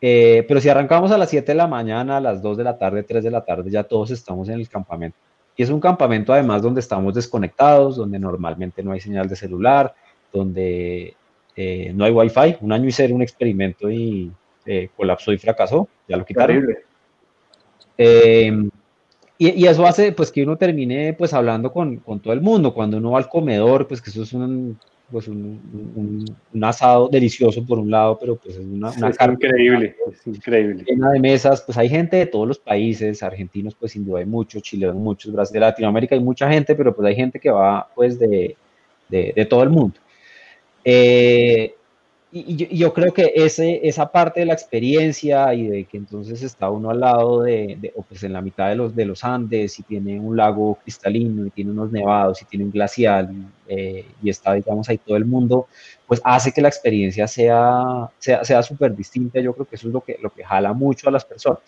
[0.00, 2.78] Eh, pero si arrancamos a las 7 de la mañana, a las 2 de la
[2.78, 5.16] tarde, 3 de la tarde, ya todos estamos en el campamento.
[5.56, 9.92] Y es un campamento además donde estamos desconectados, donde normalmente no hay señal de celular,
[10.32, 11.16] donde
[11.56, 12.58] eh, no hay wifi.
[12.60, 14.30] Un año hice un experimento y
[14.64, 16.60] eh, colapsó y fracasó, ya lo quitaron.
[17.96, 18.77] Terrible.
[19.38, 22.74] Y, y eso hace pues que uno termine pues hablando con, con todo el mundo.
[22.74, 24.78] Cuando uno va al comedor, pues que eso es un,
[25.10, 25.36] pues, un,
[25.94, 29.96] un- un asado delicioso por un lado, pero pues es una, una es carne increíble,
[30.12, 30.84] es increíble.
[30.86, 34.26] llena de mesas, pues hay gente de todos los países, argentinos pues sin duda hay
[34.26, 37.88] muchos, chilenos muchos, Brasil, de Latinoamérica hay mucha gente, pero pues hay gente que va
[37.94, 38.56] pues de,
[39.08, 40.00] de, de todo el mundo.
[40.84, 41.77] Eh,
[42.30, 45.86] y, y yo, y yo creo que ese, esa parte de la experiencia y de
[45.86, 48.94] que entonces está uno al lado de, de- o pues en la mitad de los,
[48.94, 52.70] de los Andes y tiene un lago cristalino y tiene unos nevados y tiene un
[52.72, 55.68] glacial y, eh, y está digamos ahí todo el mundo,
[56.06, 59.40] pues hace que la experiencia sea sea sea súper distinta.
[59.40, 61.60] Yo creo que eso es lo que, lo que jala mucho a las personas.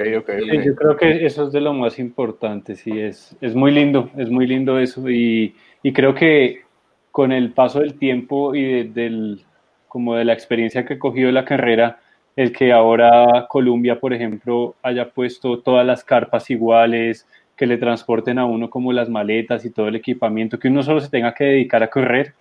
[0.00, 0.52] Ok, ok, Sí, ok.
[0.64, 4.30] yo creo que eso es de lo más importante, sí, es, es muy lindo, es
[4.30, 6.67] muy lindo eso y, y creo que
[7.12, 9.44] con el paso del tiempo y de, del,
[9.88, 12.00] como de la experiencia que he cogido la carrera,
[12.36, 18.38] el que ahora Colombia, por ejemplo, haya puesto todas las carpas iguales, que le transporten
[18.38, 21.44] a uno como las maletas y todo el equipamiento, que uno solo se tenga que
[21.44, 22.34] dedicar a correr,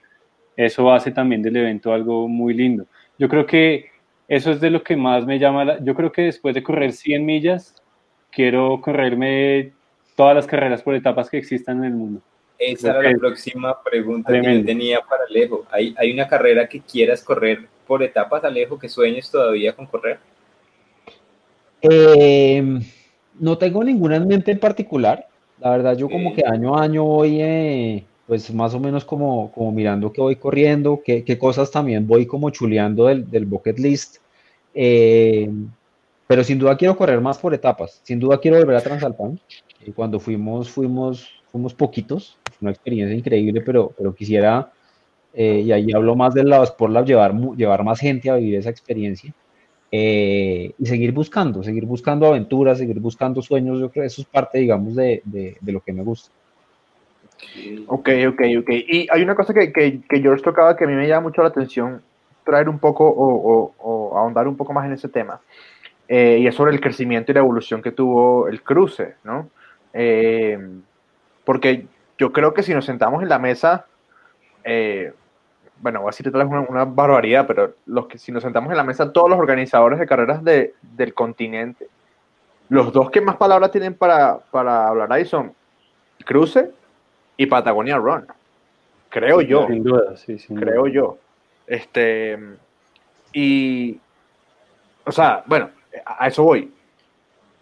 [0.56, 2.86] eso hace también del evento algo muy lindo.
[3.18, 3.86] Yo creo que
[4.28, 6.92] eso es de lo que más me llama, la- yo creo que después de correr
[6.94, 7.76] 100 millas,
[8.32, 9.74] quiero correrme
[10.16, 12.22] todas las carreras por etapas que existan en el mundo.
[12.60, 15.66] Esa era la próxima pregunta que yo tenía para Alejo.
[15.70, 20.20] ¿Hay, ¿Hay una carrera que quieras correr por etapas, Alejo, que sueñes todavía con correr?
[21.82, 22.80] Eh,
[23.40, 25.28] no tengo ninguna en mente en particular.
[25.60, 29.52] La verdad, yo como que año a año voy, eh, pues más o menos como,
[29.52, 33.80] como mirando qué voy corriendo, qué, qué cosas también voy como chuleando del, del bucket
[33.80, 34.18] list.
[34.74, 35.50] Eh,
[36.28, 38.02] pero sin duda quiero correr más por etapas.
[38.04, 39.40] Sin duda quiero volver a Transalpán.
[39.82, 42.38] Eh, cuando fuimos, fuimos, fuimos poquitos.
[42.62, 44.72] Una experiencia increíble, pero, pero quisiera,
[45.34, 48.36] eh, y ahí hablo más del lado de Sport Lab, llevar, llevar más gente a
[48.36, 49.34] vivir esa experiencia.
[49.92, 54.28] Eh, y seguir buscando, seguir buscando aventuras, seguir buscando sueños, yo creo que eso es
[54.28, 56.32] parte, digamos, de, de- de lo que me gusta.
[57.88, 58.70] Ok, ok, ok.
[58.70, 61.42] Y hay una cosa que, que, que George tocaba que a mí me llama mucho
[61.42, 62.02] la atención,
[62.44, 65.40] traer un poco o, o- o ahondar un poco más en ese tema.
[66.08, 69.50] Eh, y es sobre el crecimiento y la evolución que tuvo el cruce, ¿no?
[69.94, 70.58] Eh,
[71.46, 71.86] porque
[72.18, 73.86] yo creo que si nos sentamos en la mesa,
[74.64, 75.14] eh,
[75.80, 78.72] bueno, voy a decir tal vez una, una barbaridad, pero los que si nos sentamos
[78.72, 81.88] en la mesa, todos los organizadores de carreras de- del continente,
[82.70, 85.54] los dos que más palabras tienen para, para hablar ahí son
[86.26, 86.72] Cruce
[87.38, 88.26] y Patagonia Run.
[89.10, 90.92] Creo yo, Sin duda, sí, sin creo duda.
[90.92, 91.18] yo.
[91.68, 92.38] Este,
[93.32, 94.00] y,
[95.06, 95.70] o sea, bueno,
[96.06, 96.74] a eso voy.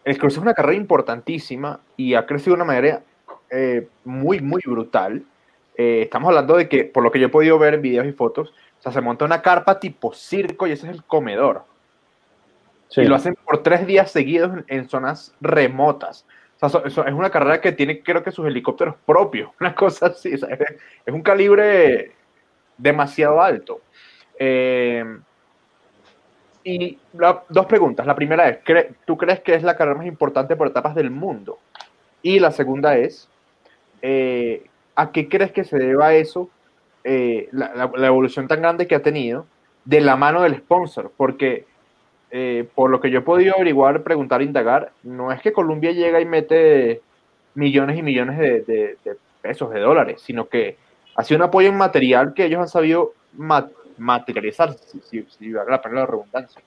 [0.03, 3.01] El cruce es una carrera importantísima y ha crecido de una manera
[3.49, 5.23] eh, muy, muy brutal.
[5.77, 8.11] Eh, estamos hablando de que, por lo que yo he podido ver en videos y
[8.11, 11.63] fotos, o sea, se monta una carpa tipo circo y ese es el comedor.
[12.95, 16.25] Y lo hacen por tres días seguidos en, zonas remotas.
[16.61, 20.33] O sea, es una carrera que tiene, creo que, sus helicópteros propios, una cosa así.
[20.33, 20.45] es,
[21.07, 22.11] un calibre
[22.77, 23.81] demasiado alto.
[24.39, 25.03] Eh,
[26.65, 28.05] y dos preguntas.
[28.07, 28.59] La primera es,
[29.05, 31.59] ¿tú crees que es la carrera más importante por etapas del mundo?
[32.23, 33.29] Y la segunda es,
[34.07, 34.63] eh,
[34.95, 36.51] ¿a qué crees que se deba eso,
[37.03, 39.47] eh, la, evolución tan grande que ha tenido
[39.83, 41.11] de la mano del sponsor?
[41.17, 41.65] Porque
[42.29, 46.21] eh, por lo que yo he podido averiguar, preguntar, indagar, no es que Colombia llega
[46.21, 47.01] y mete
[47.55, 48.95] millones y millones de,
[49.41, 50.77] pesos, de dólares, sino que
[51.15, 53.13] ha sido un apoyo en material que ellos han sabido
[53.97, 56.61] materializar, si, si, la redundancia.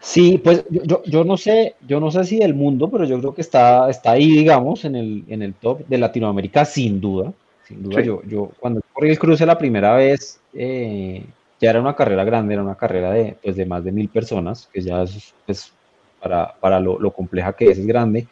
[0.00, 3.34] Sí, pues yo, yo, no sé, yo no sé si del mundo, pero yo creo
[3.34, 7.32] que está, está ahí, digamos, en el, en el top de Latinoamérica, sin duda.
[7.66, 11.24] Sin duda, yo, yo cuando corrí el cruce la primera vez, eh,
[11.60, 14.68] ya era una carrera grande, era una carrera de, pues, de más de mil personas,
[14.72, 15.72] que ya es, pues,
[16.20, 18.26] para, para lo, lo, compleja que es, es grande.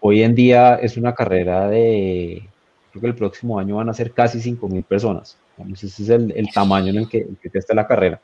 [0.00, 2.42] Hoy en día es una carrera de,
[2.90, 5.36] creo que el próximo año van a ser casi cinco mil personas.
[5.72, 8.20] ese es el, el, tamaño en el que, el que está la carrera.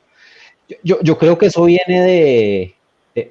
[0.83, 2.75] Yo, yo, creo que eso viene de,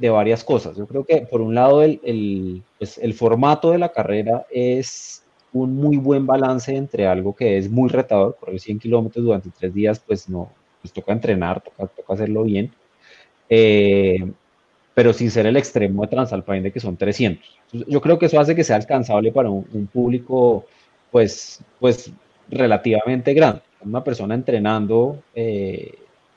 [0.01, 0.77] de, varias cosas.
[0.77, 5.23] Yo creo que por un lado el, el, pues formato de la carrera es
[5.53, 9.73] un muy buen balance entre algo que es muy retador, correr 100 kilómetros durante tres
[9.75, 12.73] días, pues no, pues toca entrenar, toca, toca hacerlo bien,
[13.49, 14.19] eh,
[14.95, 17.47] pero sin ser el extremo de Transalpine que son 300.
[17.87, 20.65] yo creo que eso hace que sea alcanzable para un, público
[21.11, 22.11] pues, pues
[22.49, 23.63] relativamente grande.
[23.83, 25.95] Una persona entrenando eh,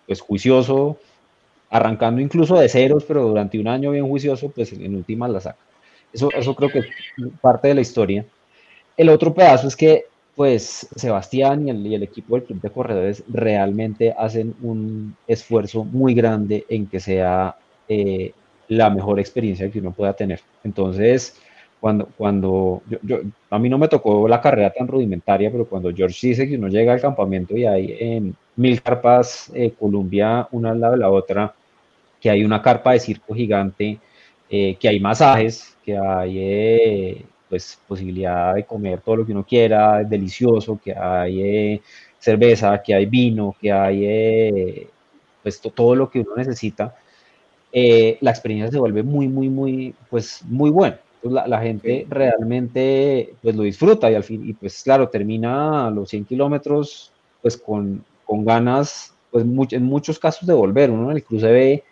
[0.10, 0.98] pues juicioso,
[1.70, 5.60] arrancando incluso de ceros, pero durante un año bien juicioso, pues en últimas la saca.
[6.12, 6.88] Eso, eso creo que es
[7.40, 8.26] parte de la historia.
[8.98, 12.72] El otro pedazo es que, pues, Sebastián y el, y el equipo del Club de
[12.72, 17.56] Corredores realmente hacen un esfuerzo muy grande en que sea
[17.88, 18.34] eh,
[18.68, 20.40] la mejor experiencia que uno pueda tener.
[20.64, 21.40] Entonces,
[21.80, 26.28] cuando, cuando yo, a mí no me tocó la carrera tan rudimentaria, pero cuando George
[26.28, 30.80] dice que uno llega al campamento y hay en mil carpas eh, Colombia una al
[30.82, 31.54] lado de la otra,
[32.20, 34.00] que hay una carpa de circo gigante,
[34.50, 39.46] eh, que hay masajes, que hay eh, pues posibilidad de comer todo lo que uno
[39.46, 41.82] quiera, delicioso, que hay eh,
[42.20, 44.88] cerveza, que hay vino, que hay
[45.44, 46.96] pues todo lo que uno necesita,
[47.72, 51.00] la experiencia se vuelve muy, muy, muy, pues muy buena.
[51.24, 56.10] La, la, gente realmente pues lo disfruta y al fin, y pues claro, termina los
[56.10, 60.92] 100 kilómetros pues con, con ganas, pues en muchos casos de volver.
[60.92, 61.84] Uno en el cruce ve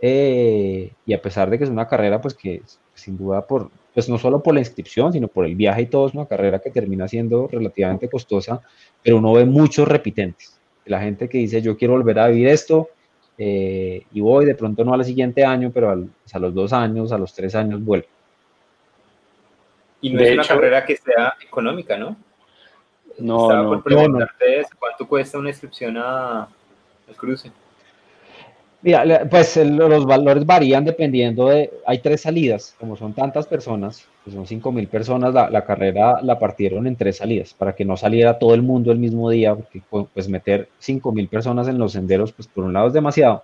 [0.00, 2.62] eh, y a pesar de que es una carrera, pues que
[2.94, 6.06] sin duda por, pues no solo por la inscripción, sino por el viaje y todo,
[6.06, 8.60] es una carrera que termina siendo relativamente costosa,
[9.02, 10.58] pero uno ve muchos repitentes.
[10.86, 12.88] La gente que dice, yo quiero volver a vivir esto,
[13.38, 17.12] eh, y voy, de pronto no al siguiente año, pero pues, a los dos años,
[17.12, 18.06] a los tres años vuelvo.
[20.00, 22.16] Y no es una carrera que sea económica, ¿no?
[23.18, 27.52] No, no, por preguntarte cuánto cuesta una inscripción a, al cruce.
[28.82, 34.30] Mira, pues los valores varían dependiendo de, hay tres salidas, como son tantas personas, que
[34.30, 38.38] son cinco mil personas, la, carrera la partieron en tres salidas, para que no saliera
[38.38, 42.32] todo el mundo el mismo día, porque pues meter cinco mil personas en los senderos,
[42.32, 43.42] pues por un lado es demasiado,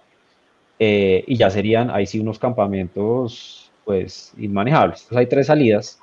[0.79, 5.03] eh, y ya serían, ahí sí, unos campamentos, pues, inmanejables.
[5.03, 5.99] Entonces hay tres salidas,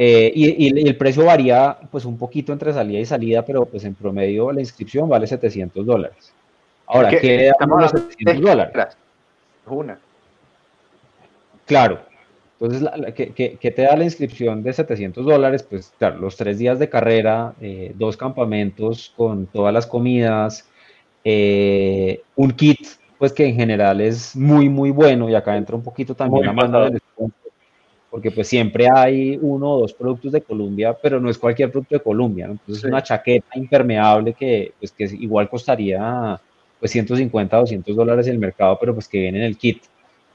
[0.00, 3.84] eh, y, y, el precio varía, pues, un poquito entre salida y salida, pero pues
[3.84, 6.32] en promedio la inscripción vale 700 dólares.
[6.86, 8.96] Ahora, ¿qué, ¿qué estamos los 700 dólares?
[9.66, 9.98] Una.
[11.66, 12.00] Claro.
[12.60, 15.64] Entonces, ¿qué, te da la inscripción de 700 dólares?
[15.68, 20.68] Pues, claro, los tres días de carrera, eh, dos campamentos con todas las comidas,
[21.24, 22.80] eh, un kit,
[23.18, 26.52] pues que en general es muy, muy bueno, y acá entra un poquito también la
[26.52, 27.00] mano del
[28.10, 31.94] porque pues siempre hay uno o dos productos de Colombia, pero no es cualquier producto
[31.96, 36.40] de Colombia, entonces es una chaqueta impermeable que, pues, que igual costaría
[36.80, 39.82] pues 150, 200 dólares en el mercado, pero pues que viene en el kit.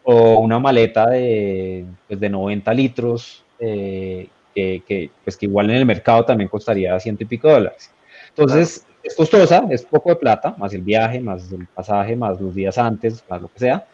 [0.04, 5.86] O una maleta de, pues de 90 litros, eh, que, pues que igual en el
[5.86, 7.90] mercado también costaría ciento y pico dólares.
[8.30, 12.54] Entonces, es costosa, es poco de plata, más el viaje, más el pasaje, más los
[12.54, 13.86] días antes, más lo que sea.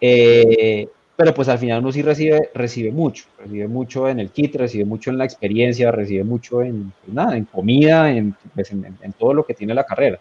[0.00, 0.88] Eh,
[1.18, 4.84] pero pues al final uno sí recibe, recibe mucho, recibe mucho en el kit, recibe
[4.84, 9.12] mucho en la experiencia, recibe mucho en, pues nada, en comida, en, pues en, en
[9.14, 10.20] todo lo que tiene la carrera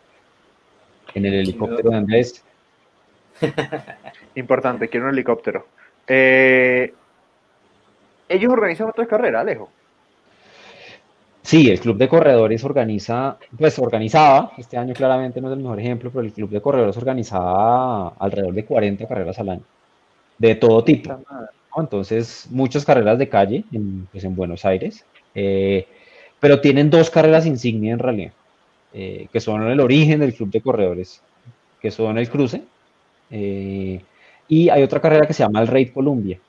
[1.14, 2.44] en el helicóptero de Andrés.
[4.36, 5.68] Importante, quiero un helicóptero.
[6.08, 6.92] Eh,
[8.28, 9.70] ellos organizan otras carreras, Alejo.
[11.44, 15.80] Sí, el club de corredores organiza, pues organizaba, este año claramente no es el mejor
[15.80, 19.64] ejemplo, pero el club de corredores organizaba alrededor de 40 carreras al año,
[20.38, 21.12] de todo tipo.
[21.14, 21.82] ¿no?
[21.82, 25.90] Entonces, muchas carreras de calle en, pues, en Buenos Aires, eh,
[26.40, 28.34] pero tienen dos carreras insignia en realidad,
[28.92, 31.26] eh, que son el origen del club de corredores,
[31.80, 32.70] que son el cruce,
[33.30, 34.08] eh,
[34.48, 36.42] y hay otra carrera que se llama el Raid Columbia,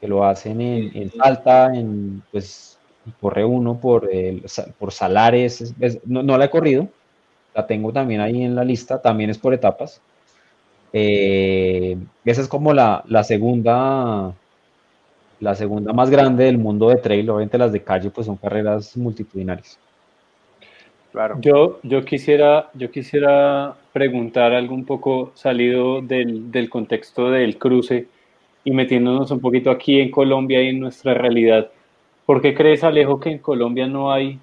[0.00, 2.80] que lo hacen en, en Salta, en, pues
[3.18, 4.44] corre uno por, el,
[4.78, 6.94] por Salares, es- es- no, no la he corrido,
[7.54, 10.02] la tengo también ahí en la lista, también es por etapas.
[10.98, 14.32] Eh, esa es como la, la segunda,
[15.40, 18.96] la segunda más grande del mundo de trail, obviamente las de calle pues son carreras
[18.96, 19.78] multitudinarias.
[21.12, 21.36] Claro.
[21.42, 28.06] Yo, yo, quisiera, yo quisiera preguntar algo un poco salido del, del contexto del cruce
[28.64, 31.70] y metiéndonos un poquito aquí en Colombia y en nuestra realidad.
[32.24, 34.38] ¿Por qué crees, Alejo, que en Colombia no hay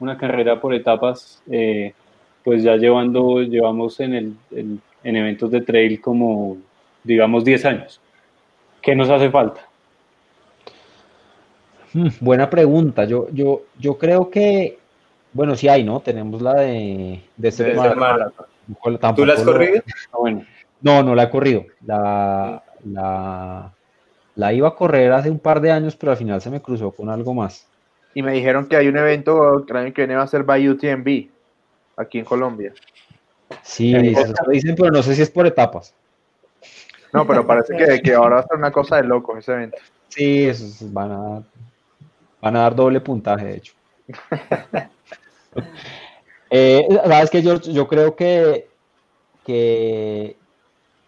[0.00, 1.42] una carrera por etapas?
[1.50, 1.92] Eh,
[2.44, 6.58] pues ya llevando, llevamos en, el, en eventos de trail como,
[7.02, 8.00] digamos, 10 años.
[8.80, 9.60] ¿Qué nos hace falta?
[11.92, 13.04] Hmm, buena pregunta.
[13.04, 14.78] Yo, yo, yo creo que,
[15.32, 16.00] bueno, sí hay, ¿no?
[16.00, 17.52] Tenemos la de, de.
[19.00, 19.82] Tampoco ¿Tú la has corrido?
[20.12, 20.44] Ah, bueno,
[20.80, 21.66] No, no la he corrido.
[21.84, 23.72] La, la,
[24.34, 26.90] la iba a correr hace un par de años, pero al final se me cruzó
[26.90, 27.68] con algo más.
[28.14, 31.28] Y me dijeron que hay un evento que viene va a ser by UTMB
[31.96, 32.72] aquí en Colombia.
[33.62, 35.94] Sí, Eh, eso lo dicen, pero no sé si es por etapas.
[37.12, 39.78] No, pero parece que, que ahora va a ser una cosa de locos ese evento.
[40.08, 40.50] Sí,
[40.92, 41.42] van a,
[42.40, 43.72] van a dar doble puntaje, de hecho.
[46.54, 48.68] Eh, Sabes que yo, yo creo que,
[49.46, 50.36] que,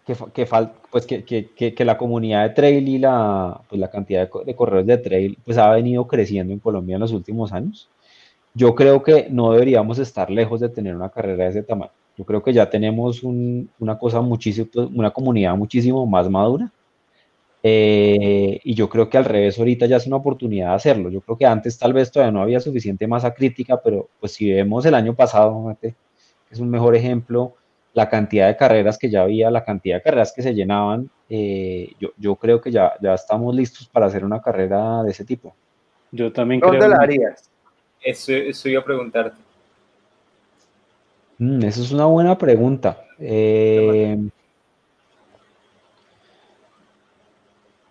[0.03, 4.27] que, que fal- pues que, que- la comunidad de trail y la, pues la cantidad
[4.27, 7.87] de, de corredores de trail pues ha venido creciendo en Colombia en los últimos años.
[8.55, 11.91] Yo creo que no deberíamos estar lejos de tener una carrera de ese tamaño.
[12.17, 16.71] Yo creo que ya tenemos un- una cosa muchísimo, una comunidad muchísimo más madura.
[17.63, 21.09] Eh, y yo creo que al revés, ahorita ya es una oportunidad de hacerlo.
[21.09, 24.51] Yo creo que antes tal vez todavía no había suficiente masa crítica, pero pues si
[24.53, 25.95] vemos el año pasado, fíjate,
[26.51, 27.55] es un mejor ejemplo,
[27.93, 31.91] la cantidad de carreras que ya había, la cantidad de carreras que se llenaban, eh,
[31.99, 35.55] yo, yo creo que ya, ya estamos listos para hacer una carrera de ese tipo.
[36.11, 36.89] yo también ¿Dónde creo.
[36.89, 37.49] la harías?
[38.03, 39.37] Eso, eso iba a preguntarte.
[41.37, 42.97] Mm, esa es una buena pregunta.
[43.19, 44.17] Eh,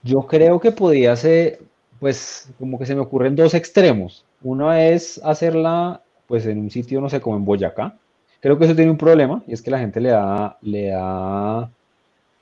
[0.03, 1.61] yo creo que podría ser,
[1.99, 4.25] pues, como que se me ocurren dos extremos.
[4.43, 7.97] Uno es hacerla, pues, en un sitio, no sé, como en Boyacá.
[8.41, 11.71] Creo que eso tiene un problema, y es que la gente le da, le da,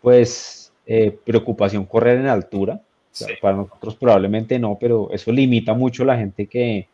[0.02, 2.74] pues, eh, preocupación correr en altura.
[3.12, 3.34] O sea, Sí.
[3.42, 6.88] Para nosotros probablemente no, pero eso limita mucho a la gente que,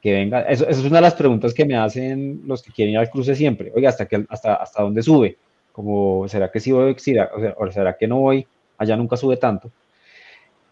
[0.00, 0.42] que venga.
[0.42, 3.10] Eso, eso es una de las preguntas que me hacen los que quieren ir al
[3.10, 3.70] cruce siempre.
[3.74, 5.36] Oiga, ¿hasta, que, hasta, hasta dónde sube?
[5.72, 6.94] Como, ¿será que sí voy?
[6.98, 8.46] ¿Será, o sea, o será que no voy?
[8.78, 9.70] Allá nunca sube tanto.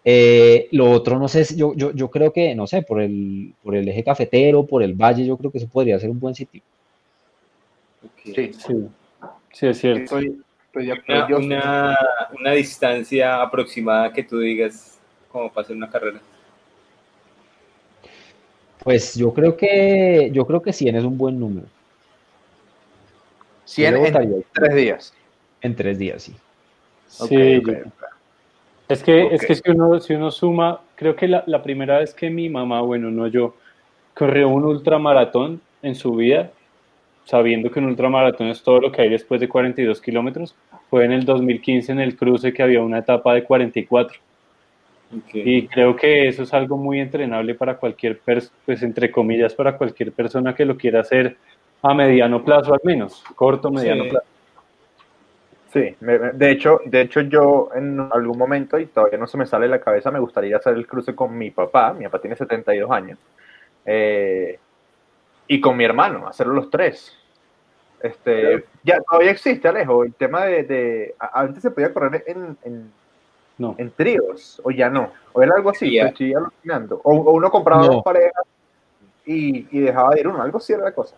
[0.04, 3.74] Eh, lo otro, no sé, yo, yo, yo creo que, no sé, por el, por
[3.74, 6.62] el eje cafetero, por el valle, yo creo que eso podría ser un buen sitio.
[8.24, 8.52] Sí, Sí,
[9.52, 10.02] sí, es cierto.
[10.04, 10.92] estoy, estoy de
[11.34, 11.98] Una, una,
[12.38, 14.98] una distancia aproximada que tú digas
[15.30, 16.20] como para hacer una carrera.
[18.82, 21.66] Pues yo creo que, yo creo que 100 es un buen número.
[23.64, 25.14] 100 Yo le en votaría tres días.
[25.60, 26.34] en tres días, sí.
[27.06, 27.62] Sí.
[28.88, 32.14] Es que, es que si, uno, si uno suma, creo que la, la primera vez
[32.14, 33.54] que mi mamá, bueno, no yo,
[34.14, 36.50] corrió un ultramaratón en su vida,
[37.24, 40.54] sabiendo que un ultramaratón es todo lo que hay después de 42 kilómetros,
[40.88, 44.18] fue en el 2015 en el cruce que había una etapa de 44.
[45.32, 50.12] Y creo que eso es algo muy entrenable para cualquier, pues entre comillas, para cualquier
[50.12, 51.36] persona que lo quiera hacer
[51.82, 54.10] a mediano plazo al menos, corto, mediano Sí.
[54.10, 54.26] plazo.
[55.72, 59.66] Sí, de hecho, de hecho yo en algún momento, y todavía no se me sale
[59.66, 62.90] de la cabeza, me gustaría hacer el cruce con mi papá, mi papá tiene 72
[62.90, 63.18] años,
[63.84, 64.58] eh,
[65.46, 67.14] y con mi hermano, hacerlo los tres.
[68.00, 72.92] Este, ya todavía existe, Alejo, el tema de, de antes se podía correr en, en,
[73.58, 73.74] No.
[73.76, 76.02] en tríos, o ya no, o era algo así, Ya.
[76.04, 77.94] pues, estoy alucinando, o, o uno compraba No.
[77.94, 78.44] dos parejas
[79.26, 81.16] y, y dejaba de ir uno, algo así era la cosa.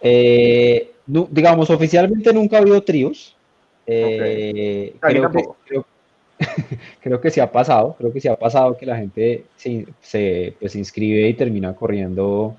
[0.00, 3.36] Eh, digamos, oficialmente nunca ha habido tríos.
[3.86, 5.86] Eh, creo, que, creo,
[7.00, 10.56] creo que sí ha pasado, creo que sí ha pasado que la gente se, se,
[10.58, 12.56] pues, se inscribe y termina corriendo,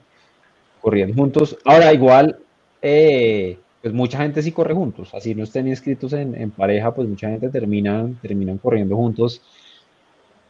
[0.82, 1.58] corriendo juntos.
[1.66, 2.40] Ahora, igual,
[2.82, 7.08] eh, pues mucha gente sí corre juntos, así no estén inscritos en, en pareja, pues
[7.08, 9.44] mucha gente termina, terminan corriendo juntos.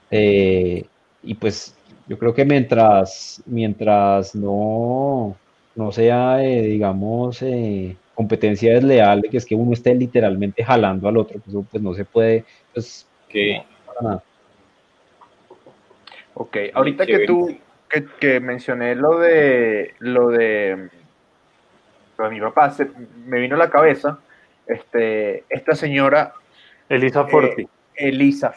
[0.10, 0.86] Eh,
[1.22, 1.76] y pues
[2.08, 5.36] yo creo que mientras, mientras no,
[5.76, 11.10] no sea, eh, digamos, eh, competencia desleal, de que es que uno esté literalmente jalando
[11.10, 14.24] al otro, pues, pues no se puede, pues Que no, para nada.
[16.36, 17.54] Ok, ahorita que tú,
[17.90, 20.90] que, que mencioné lo de, lo de,
[22.24, 22.90] de mi papá, se-
[23.26, 24.20] me vino a la cabeza,
[24.68, 26.34] este, esta señora
[26.90, 27.68] Elisa Forti.
[27.96, 28.54] Elisa.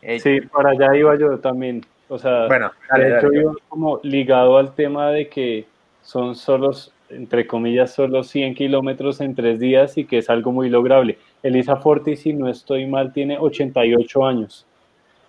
[0.00, 1.84] Ella- sí, para allá iba yo también.
[2.08, 3.40] O sea, Bueno, dale, de hecho dale.
[3.40, 5.66] iba como ligado al tema de que
[6.02, 10.68] son solos, entre comillas, solo 100 kilómetros en tres días y que es algo muy
[10.68, 11.18] lograble.
[11.42, 14.66] Elisa Forti, si no estoy mal, tiene 88 años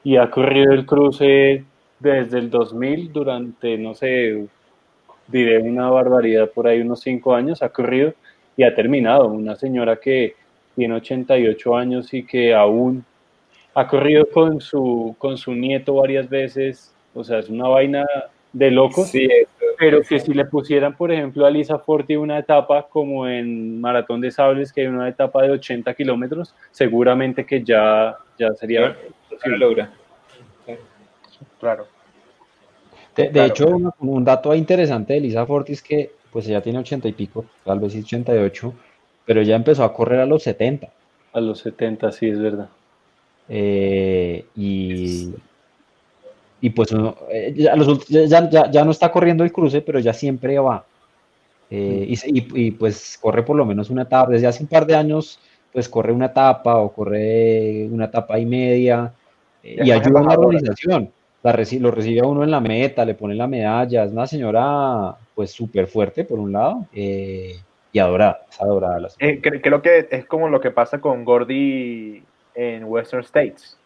[0.04, 1.64] y ha corrido el cruce
[2.00, 4.46] desde el 2000 durante, no sé,
[5.28, 8.14] diré una barbaridad, por ahí unos 5 años ha corrido
[8.56, 9.28] y ha terminado.
[9.28, 10.36] Una señora que
[10.76, 13.06] tiene 88 años y que aún
[13.76, 16.94] ha corrido con su, con su nieto varias veces.
[17.14, 18.06] O sea, es una vaina
[18.52, 19.10] de locos.
[19.10, 19.28] Sí.
[19.78, 24.22] Pero que si le pusieran, por ejemplo, a Lisa Forti una etapa como en Maratón
[24.22, 28.96] de Sables, que hay una etapa de 80 kilómetros, seguramente que ya, ya sería
[29.42, 29.92] Sí lo logra.
[31.60, 31.88] Claro.
[33.16, 33.48] De, de Claro.
[33.48, 37.46] hecho, un, un dato interesante de Lisa Fortis que pues ella tiene 80 y pico,
[37.64, 38.74] tal vez sí 88,
[39.26, 40.90] pero ella empezó a correr a los 70.
[41.32, 42.70] a los 70, sí, es verdad.
[43.50, 45.30] eh, y,
[46.62, 50.00] y pues uno, eh, ya, los ya, ya- ya no está corriendo el cruce, pero
[50.00, 50.86] ya siempre va.
[51.70, 54.32] Eh, y, se- y- y, pues corre por lo menos una etapa.
[54.32, 55.40] Desde hace un par de años,
[55.72, 59.12] pues corre una etapa o corre una etapa y media
[59.64, 61.12] eh, y es ayuda en la organización.
[61.44, 64.06] La reci- lo recibe a uno en la meta, le pone la medalla.
[64.06, 67.56] Es una señora pues súper fuerte por un lado eh,
[67.92, 69.00] y adorada, es adorada.
[69.02, 69.34] la señora.
[69.36, 72.24] Eh, cre- creo que es como lo que pasa con Gordy
[72.56, 73.78] en Western States.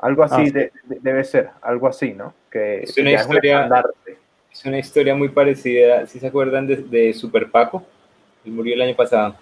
[0.00, 0.50] Algo así Ah, sí.
[0.50, 2.34] de- de- debe ser, algo así, ¿no?
[2.50, 3.68] Que Es una historia-.
[4.52, 7.84] Es una historia muy parecida, si se acuerdan de, de Super Paco,
[8.44, 9.36] él murió el año pasado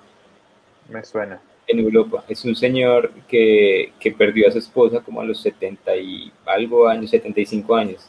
[0.88, 1.40] Me suena.
[1.66, 2.24] En Europa.
[2.28, 6.88] Es un señor que, que perdió a su esposa como a los 70 y algo
[6.88, 8.06] años, 75 años,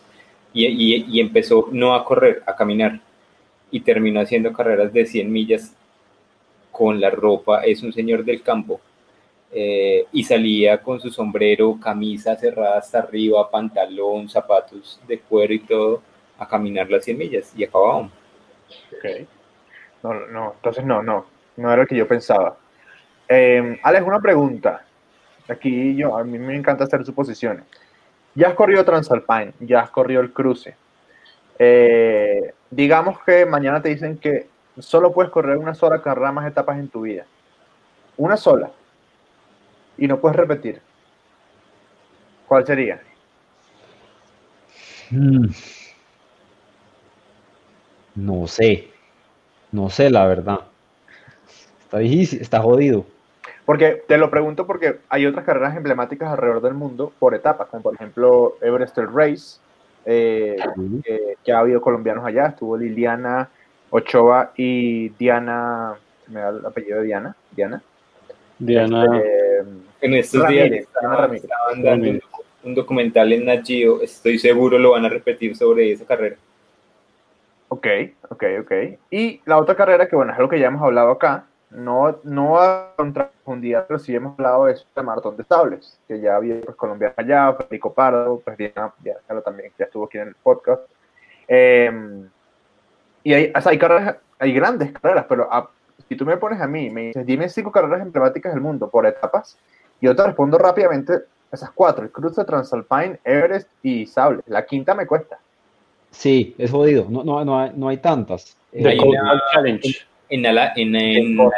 [0.54, 3.00] y, y- y empezó no a correr, a caminar,
[3.72, 5.76] y terminó haciendo carreras de 100 millas
[6.72, 8.82] con la ropa, es un señor del campo,
[9.52, 15.60] eh, y salía con su sombrero, camisa cerrada hasta arriba, pantalón, zapatos de cuero y
[15.60, 16.02] todo,
[16.38, 18.12] a caminar las 100 millas, y acababan.
[18.92, 19.28] Ok.
[20.04, 21.26] No, no, entonces no, no,
[21.58, 22.58] no era lo que yo pensaba.
[23.28, 24.86] Eh, Alex, una pregunta.
[25.48, 27.64] Aquí yo, a mí me encanta hacer suposiciones.
[28.34, 30.76] Ya has corrido Transalpine, ya has corrido el cruce.
[31.58, 34.50] Eh, digamos que mañana te dicen que
[34.80, 37.26] solo puedes correr una sola carrera más etapas en tu vida.
[38.18, 38.72] Una sola.
[39.98, 40.82] Y no puedes repetir.
[42.48, 43.02] ¿Cuál sería?
[45.12, 45.48] Mm.
[48.16, 48.90] No sé,
[49.72, 50.60] no sé la verdad.
[51.82, 53.06] Está difícil, está jodido.
[53.66, 57.82] Porque te lo pregunto porque hay otras carreras emblemáticas alrededor del mundo por etapas, como
[57.84, 59.60] por ejemplo Everest Race,
[60.06, 60.56] eh,
[61.04, 63.50] que, que ha habido colombianos allá, estuvo Liliana
[63.90, 65.96] Ochoa y Diana,
[66.28, 67.82] me da el apellido de Diana, Diana.
[68.60, 69.64] Diana, Eh,
[70.02, 71.44] En estos Ramírez, días Diana estaban, Ramírez.
[71.44, 72.20] estaban dando
[72.64, 76.36] un, documental en Nat Geo, estoy seguro lo van a repetir sobre esa carrera.
[77.70, 77.88] ok,
[78.30, 78.72] ok, ok.
[79.12, 82.60] Y la otra carrera que bueno, es algo que ya hemos hablado acá, no, no
[82.60, 86.36] a contra profundidad, pero sí hemos hablado de eso de Maratón de Sables, que ya
[86.36, 90.30] había pues, colombianos allá, Federico Pardo, pues Diana, Diana también, que ya estuvo aquí en
[90.30, 90.82] el podcast.
[91.48, 91.92] Eh,
[93.24, 95.70] y hay, o sea, hay carreras, hay grandes carreras, pero a-
[96.08, 99.06] si tú me pones a mí, me dices, dime cinco carreras emblemáticas del mundo por
[99.06, 99.58] etapas,
[100.02, 104.42] yo te respondo rápidamente esas cuatro, el cruce Transalpine, Everest y Sable.
[104.48, 105.40] La quinta me cuesta.
[106.12, 107.08] Sí, es jodido.
[107.10, 108.56] No, no, no, hay, no hay tantas.
[108.72, 108.98] The Eh,
[109.54, 110.08] Challenge.
[110.30, 110.96] En, Ala- en,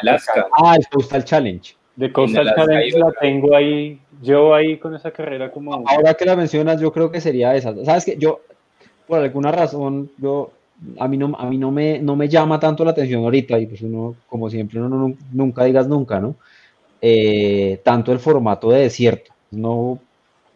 [0.01, 0.47] Alaska.
[0.51, 1.75] ah, el Coastal Challenge.
[1.97, 5.73] The Coastal Challenge la tengo ahí, yo ahí con esa carrera como...
[5.87, 7.73] Ahora que la mencionas, yo creo que sería esa.
[7.85, 8.41] Sabes que yo,
[9.07, 10.51] por alguna razón, yo
[10.99, 13.65] a mí no, a mí no me, no me llama tanto la atención ahorita, y
[13.65, 16.35] pues uno, como siempre, uno no- nunca digas nunca, ¿no?
[17.01, 19.99] Eh, tanto el formato de desierto, no,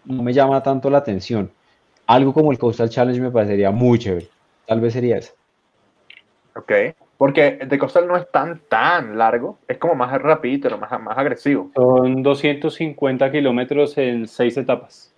[0.06, 1.52] no me llama tanto la atención.
[2.08, 4.28] Algo como el Coastal Challenge me parecería muy chévere.
[4.68, 5.34] Tal vez sería eso.
[6.56, 6.72] Ok.
[7.22, 9.60] Porque el de Coastal no es tan, tan largo.
[9.68, 11.70] Es como más rapidito, más, más agresivo.
[11.76, 15.14] Son 250 kilómetros en seis etapas.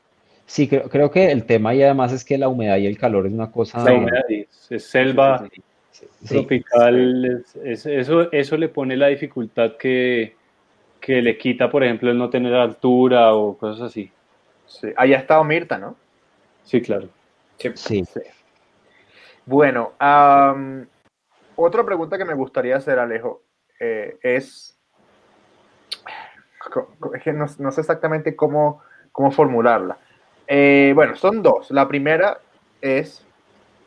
[0.46, 3.26] Sí, creo, creo que el tema y además es que la humedad y el calor
[3.26, 3.82] es una cosa.
[3.86, 5.48] La humedad es, es selva,
[5.92, 10.36] Sí, sí, tropical, eso, eso le pone la dificultad que,
[11.00, 14.12] que le quita, por ejemplo, el no tener altura o cosas así.
[14.66, 14.90] Sí.
[14.98, 15.96] Allá ha estado Mirta, ¿no?
[16.66, 17.08] Sí, claro.
[17.76, 18.04] Sí.
[19.46, 19.94] Bueno,
[21.64, 23.44] otra pregunta que me gustaría hacer, Alejo,
[23.80, 24.78] eh, es,
[27.14, 29.98] es que no, sé exactamente cómo, cómo formularla.
[30.48, 31.72] Eh, bueno, son dos.
[31.72, 32.38] La primera
[32.82, 33.26] es,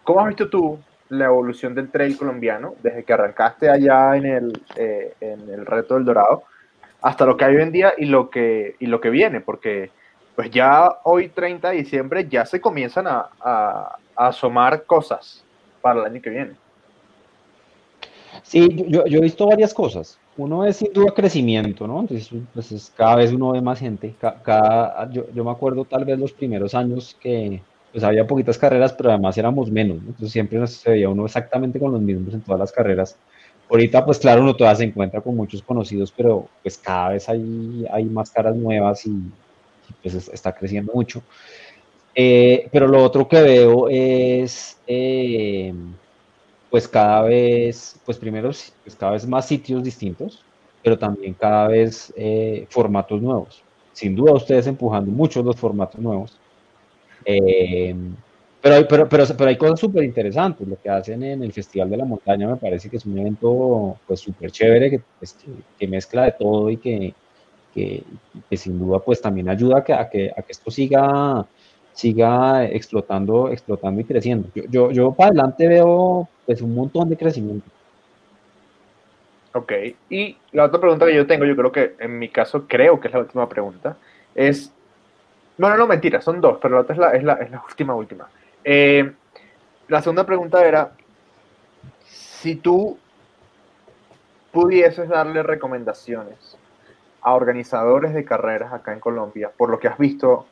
[0.05, 4.63] ¿cómo has visto tú la evolución del trail colombiano desde que arrancaste allá en el,
[4.77, 6.43] eh, en el reto del Dorado
[7.01, 9.41] hasta lo que hay hoy en día y lo que, y lo que viene?
[9.41, 9.91] Porque
[10.35, 15.45] pues ya hoy 30 de diciembre ya se comienzan a, a, asomar cosas
[15.81, 16.57] para el año que viene.
[18.43, 20.19] Sí, yo, yo, he visto varias cosas.
[20.37, 22.01] Uno es sin duda crecimiento, ¿no?
[22.01, 24.15] Entonces, pues cada vez uno ve más gente.
[24.21, 27.63] Cada, yo, yo, me acuerdo tal vez los primeros años que
[27.93, 30.09] pues había poquitas carreras, pero además éramos menos, ¿no?
[30.09, 33.17] Entonces siempre se veía uno exactamente con los mismos en todas las carreras.
[33.71, 37.87] Ahorita, pues claro, uno todavía se encuentra con muchos conocidos, pero pues cada vez hay,
[37.91, 39.15] hay más caras nuevas y,
[40.03, 41.23] pues está creciendo mucho.
[42.15, 45.75] Eh, pero lo otro que veo es, eh,
[46.77, 50.45] pues cada vez, pues primero, pues cada vez más sitios distintos,
[50.83, 53.63] pero también cada vez eh, formatos nuevos.
[53.95, 56.37] Sin duda ustedes empujando mucho los formatos nuevos.
[57.25, 60.69] pero, hay, pero, pero, pero hay cosas súper interesantes.
[60.69, 63.97] Lo que hacen en el Festival de la Montaña me parece que es un evento
[64.07, 65.35] pues súper chévere, que, pues,
[65.79, 67.15] que mezcla de todo y que,
[67.75, 68.05] que,
[68.55, 71.47] sin duda pues también ayuda a que, a que, a que esto siga,
[71.97, 74.49] siga explotando, explotando y creciendo.
[74.55, 77.69] Yo, yo, yo para adelante veo pues un montón de crecimiento.
[79.55, 79.73] Ok,
[80.11, 83.09] y la otra pregunta que yo tengo, yo creo que en mi caso creo que
[83.09, 83.97] es la última pregunta,
[84.35, 84.71] es,
[85.57, 87.95] bueno, no, mentira, son dos, pero la otra es la, es la, es la última,
[87.95, 88.29] última.
[88.63, 89.11] Eh,
[89.89, 90.93] la segunda pregunta era,
[92.05, 92.99] si tú
[94.53, 96.59] pudieses darle recomendaciones
[97.23, 100.47] a organizadores de carreras acá en Colombia, por lo que has visto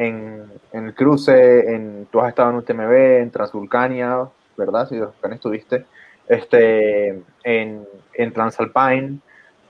[0.00, 4.26] en, el cruce, en, tú has estado en UTMB, en Transvulcania,
[4.56, 4.88] ¿verdad?
[4.88, 5.84] Si Transvulcania estuviste,
[6.26, 7.08] este,
[7.44, 9.18] en, en Transalpine,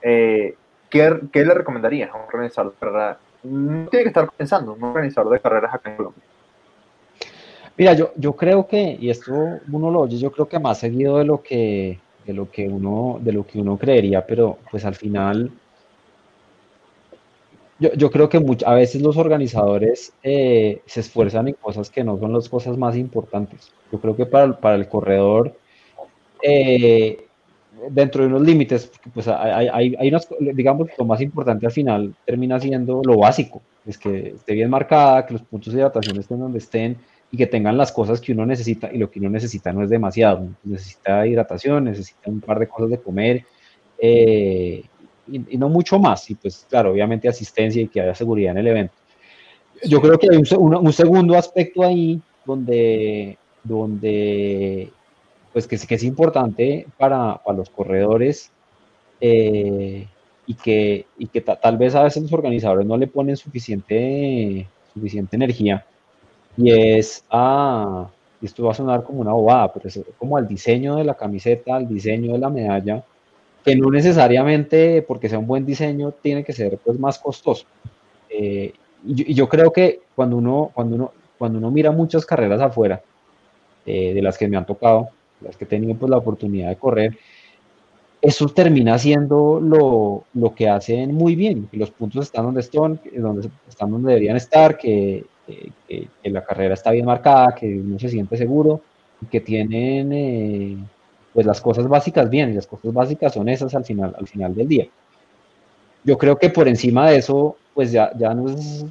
[0.01, 0.55] eh,
[0.89, 3.17] ¿qué, ¿qué, le recomendarías a un organizador de carreras?
[3.43, 6.23] No tiene que estar pensando, un organizador de carreras acá en Colombia.
[7.77, 9.33] Mira, yo, yo creo que, y esto
[9.69, 13.19] uno lo oye, yo creo que más seguido de lo que, de lo que uno,
[13.21, 15.51] de lo que uno creería, pero pues al final
[17.81, 22.19] yo, yo creo que a veces los organizadores eh, se esfuerzan en cosas que no
[22.19, 23.71] son las cosas más importantes.
[23.91, 25.57] Yo creo que para, para el corredor,
[26.43, 27.25] eh,
[27.89, 32.13] dentro de unos límites, pues hay, hay, hay unas, digamos, lo más importante al final
[32.23, 36.39] termina siendo lo básico, es que esté bien marcada, que los puntos de hidratación estén
[36.39, 36.97] donde estén
[37.31, 39.89] y que tengan las cosas que uno necesita y lo que uno necesita no es
[39.89, 43.43] demasiado, necesita hidratación, necesita un par de cosas de comer,
[43.97, 44.83] eh,
[45.27, 46.29] y, no mucho más.
[46.29, 48.93] Y pues, claro, obviamente asistencia y que haya seguridad en el evento.
[49.83, 54.91] Yo creo que hay un, segundo aspecto ahí donde, donde
[55.53, 58.51] pues que, que es importante para, para los corredores
[59.19, 60.07] eh,
[60.45, 65.35] y que, y que tal vez a veces los organizadores no le ponen suficiente, suficiente
[65.35, 65.85] energía.
[66.57, 68.09] Y es a,
[68.41, 71.75] esto va a sonar como una bobada, pero es como al diseño de la camiseta,
[71.75, 73.03] al diseño de la medalla,
[73.63, 77.65] que no necesariamente porque sea un buen diseño tiene que ser pues más costoso.
[78.29, 78.73] Eh,
[79.05, 83.01] y, yo, creo que cuando uno, cuando uno, cuando uno mira muchas carreras afuera,
[83.85, 85.09] eh, de las que me han tocado,
[85.41, 87.17] las que he tenido pues la oportunidad de correr,
[88.21, 92.99] eso termina siendo lo, lo que hacen muy bien, que los puntos están donde están,
[93.15, 95.25] donde están donde deberían estar, que,
[95.87, 98.81] que, la carrera está bien marcada, que uno se siente seguro,
[99.29, 100.77] que tienen eh,
[101.33, 104.53] pues las cosas básicas bien, y las cosas básicas son esas al final, al final
[104.55, 104.87] del día.
[106.03, 108.85] Yo creo que por encima de eso, pues ya, ya no es,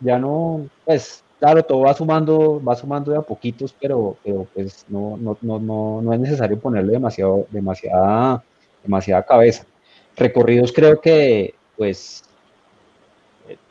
[0.00, 4.84] ya no, pues claro, todo va sumando, va sumando de a poquitos, pero, pero pues
[4.88, 8.44] no, no, no, no, es necesario ponerle demasiado, demasiada,
[8.82, 9.64] demasiada cabeza.
[10.16, 12.24] Recorridos creo que, pues,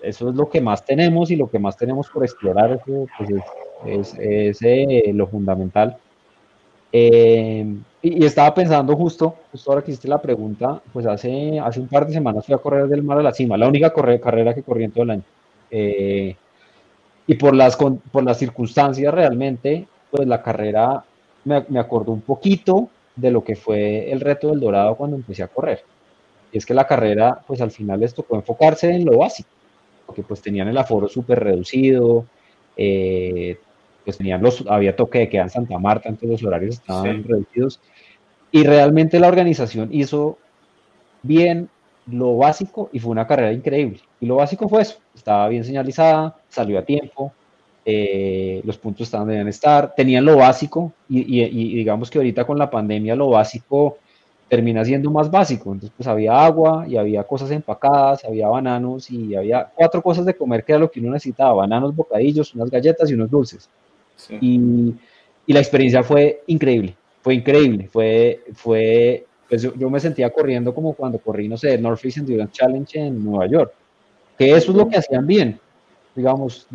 [0.02, 3.30] eso es lo que más tenemos y lo que más tenemos por explorar, pues
[3.86, 5.98] es, es, eh, lo fundamental.
[6.92, 7.66] Eh,
[8.02, 12.08] y, estaba pensando justo, justo ahora que hiciste la pregunta, pues hace, hace un par
[12.08, 14.86] de semanas fui a correr del mar a la cima, la única carrera que corrí
[14.86, 15.24] en todo el año.
[15.70, 16.36] Eh,
[17.28, 21.04] y por las, por las circunstancias realmente, pues la carrera
[21.46, 25.44] me, me acordó un poquito de lo que fue el reto del Dorado cuando empecé
[25.44, 25.84] a correr.
[26.52, 29.50] Y es que la carrera, pues al final les tocó enfocarse en lo básico,
[30.06, 32.26] porque pues tenían el aforo súper reducido,
[32.76, 33.60] eh,
[34.04, 37.80] pues tenían los, había toque de queda en Santa Marta, entonces los horarios estaban reducidos.
[38.52, 40.38] y realmente la organización hizo
[41.22, 41.70] bien
[42.08, 44.00] lo básico y fue una carrera increíble.
[44.20, 47.34] Y lo básico fue eso, estaba bien señalizada, salió a tiempo,
[47.86, 51.24] eh, los puntos estaban debían estar, tenían lo básico y,
[51.76, 53.98] digamos que ahorita con la pandemia lo básico
[54.48, 55.72] termina siendo más básico.
[55.72, 60.36] Entonces pues había agua y había cosas empacadas, había bananos y había cuatro cosas de
[60.36, 63.70] comer que era lo que uno necesitaba, bananos, bocadillos, unas galletas y unos dulces.
[64.42, 64.94] Y,
[65.46, 70.94] y la experiencia fue increíble, fue increíble, fue, fue pues yo, me sentía corriendo como
[70.94, 73.74] cuando corrí, no sé, North Face Endurance Challenge en Nueva York,
[74.38, 75.60] que eso es lo que hacían bien,
[76.16, 76.68] digamos,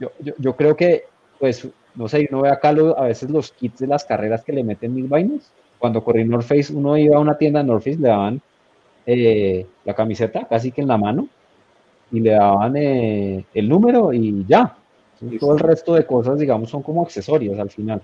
[0.00, 1.04] yo, yo, creo que,
[1.38, 4.64] pues, no sé, uno ve acá a veces los kits de las carreras que le
[4.64, 7.98] meten mil vainas, cuando corrí North Face, uno iba a una tienda de North Face,
[7.98, 8.40] le daban
[9.06, 11.28] eh, la camiseta casi que en la mano,
[12.10, 14.76] y le daban eh, el número y ya,
[15.38, 18.02] todo el resto de cosas, digamos, son como accesorios al final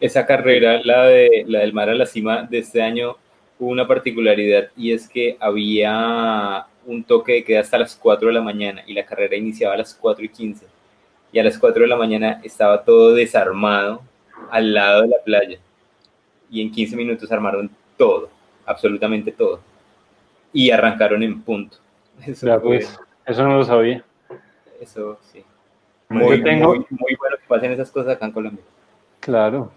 [0.00, 3.16] esa carrera, la, de, la del mar a la cima de este año,
[3.58, 8.34] hubo una particularidad y es que había un toque de queda hasta las 4 de
[8.34, 10.66] la mañana y la carrera iniciaba a las 4 y 15.
[11.32, 14.02] Y a las 4 de la mañana estaba todo desarmado
[14.50, 15.58] al lado de la playa.
[16.50, 18.28] Y en 15 minutos armaron todo,
[18.66, 19.60] absolutamente todo.
[20.52, 21.78] Y arrancaron en punto.
[22.26, 24.04] Eso, pues, eso no lo sabía.
[24.80, 25.42] Eso sí.
[26.08, 28.64] Muy, muy, muy bueno que pasen esas cosas acá en Colombia.
[29.20, 29.72] Claro,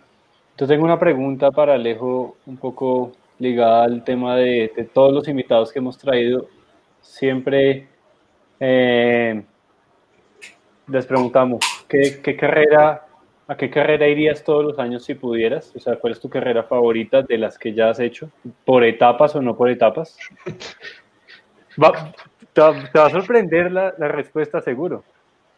[0.57, 5.71] yo tengo una pregunta para Alejo, un poco ligada al tema de, todos los invitados
[5.71, 6.47] que hemos traído.
[7.01, 7.88] Siempre
[8.59, 9.43] eh,
[10.88, 13.05] les preguntamos, ¿qué, carrera,
[13.47, 15.71] ¿a qué carrera irías todos los años si pudieras?
[15.75, 18.30] O sea, ¿cuál es tu carrera favorita de las que ya has hecho?
[18.65, 20.17] ¿Por etapas o no por etapas?
[22.53, 25.03] te, va, a sorprender la, respuesta, seguro.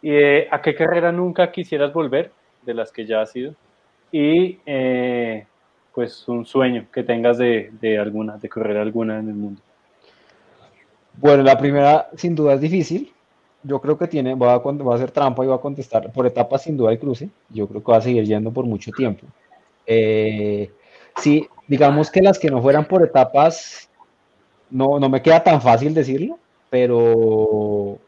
[0.02, 2.32] ¿Y eh, a qué carrera nunca quisieras volver
[2.66, 3.54] de las que ya has ido?
[4.12, 5.46] y eh,
[5.94, 9.62] pues un sueño que tengas de, alguna, de correr alguna en el mundo.
[11.16, 13.12] Bueno, la primera sin duda es difícil.
[13.62, 16.26] Yo creo que tiene, va a, va a hacer trampa y va a contestar por
[16.26, 17.30] etapas sin duda el cruce.
[17.50, 19.28] Yo creo que va a seguir yendo por mucho tiempo.
[19.86, 20.72] Eh,
[21.18, 23.90] sí, digamos que las que no fueran por etapas,
[24.70, 26.40] no, no me queda tan fácil decirlo,
[26.70, 28.00] pero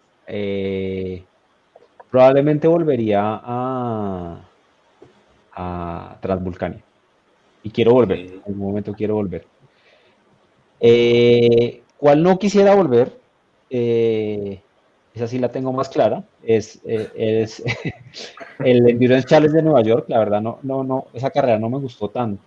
[2.12, 4.41] probablemente volvería a,
[5.53, 6.84] a Transvulcania.
[7.64, 9.45] Y quiero volver, en algún momento quiero volver.
[10.80, 13.20] Eh, ¿Cuál no quisiera volver?
[13.70, 14.59] Eh,
[15.14, 16.24] esa sí la tengo más clara.
[16.43, 17.64] Es, eh, es
[18.59, 20.05] el Endurance Challenge de Nueva York.
[20.09, 22.43] La verdad, no, no, no, esa carrera no me gustó tanto.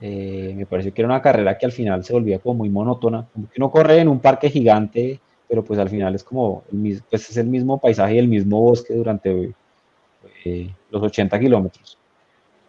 [0.00, 3.26] me pareció que era una carrera que al final se volvía como muy monótona.
[3.32, 7.02] Como que uno corre en un parque gigante, pero pues al final es como, el,
[7.08, 9.54] pues es el mismo paisaje y el mismo bosque durante
[10.90, 11.98] los 80 kilómetros.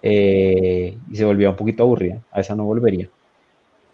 [0.02, 3.10] Eh, y se volvía un poquito aburrida, a esa no volvería.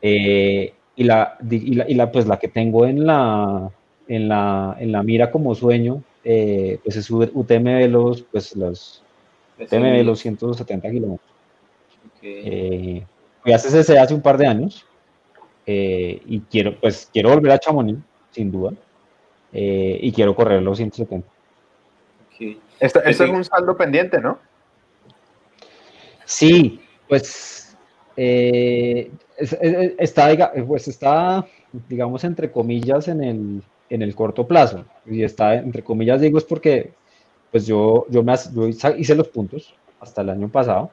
[0.01, 3.71] Eh, y, la, y, la, pues la que tengo en la,
[4.07, 9.03] en la, en la mira como sueño, eh, pues es UTM de los, pues los,
[9.59, 11.29] UTM de los 170 kilómetros.
[12.17, 13.03] Okay.
[13.41, 14.85] fui a CCC hace un par de años
[15.65, 17.99] y quiero, pues quiero volver a Chamonix,
[18.35, 18.73] sin duda,
[19.53, 21.25] y quiero correr los 170.
[22.79, 24.37] Esto, esto es un saldo pendiente, ¿no?
[26.25, 27.77] Sí, pues
[28.17, 31.45] eh, está, pues está,
[31.87, 34.83] digamos, entre comillas, en el, en el corto plazo.
[35.05, 36.91] Y está, entre comillas, digo, es porque
[37.51, 38.33] pues yo, yo, me,
[38.97, 40.91] hice los puntos hasta el año pasado.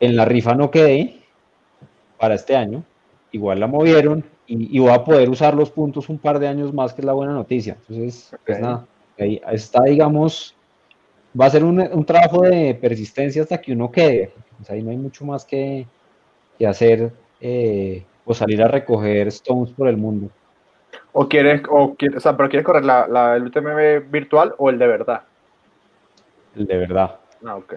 [0.00, 1.20] En la rifa no quedé
[2.18, 2.84] para este año.
[3.32, 6.94] Igual la movieron y, voy a poder usar los puntos un par de años más,
[6.94, 7.76] que es la buena noticia.
[7.88, 8.86] Entonces, pues nada,
[9.18, 10.56] ahí está, digamos,
[11.38, 14.32] va a ser un, trabajo de persistencia hasta que uno quede.
[14.68, 15.86] ahí no hay mucho más que,
[16.66, 20.30] hacer eh, o salir a recoger stones por el mundo.
[21.12, 24.78] ¿O quieres, o, quieres, o sea, pero quieres correr la, el UTMB virtual o el
[24.78, 25.22] de verdad?
[26.56, 27.18] El de verdad.
[27.44, 27.74] Ah, ok.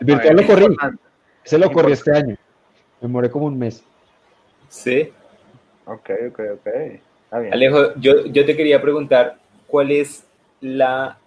[0.00, 0.76] El virtual lo corrí.
[1.42, 2.36] Ese lo corrí este año.
[3.00, 3.82] Me moré como un mes.
[4.68, 5.12] Sí.
[5.86, 6.68] Ok, ok, ok.
[7.30, 10.26] Alejo, yo, yo te quería preguntar, ¿cuál es
[10.60, 11.18] la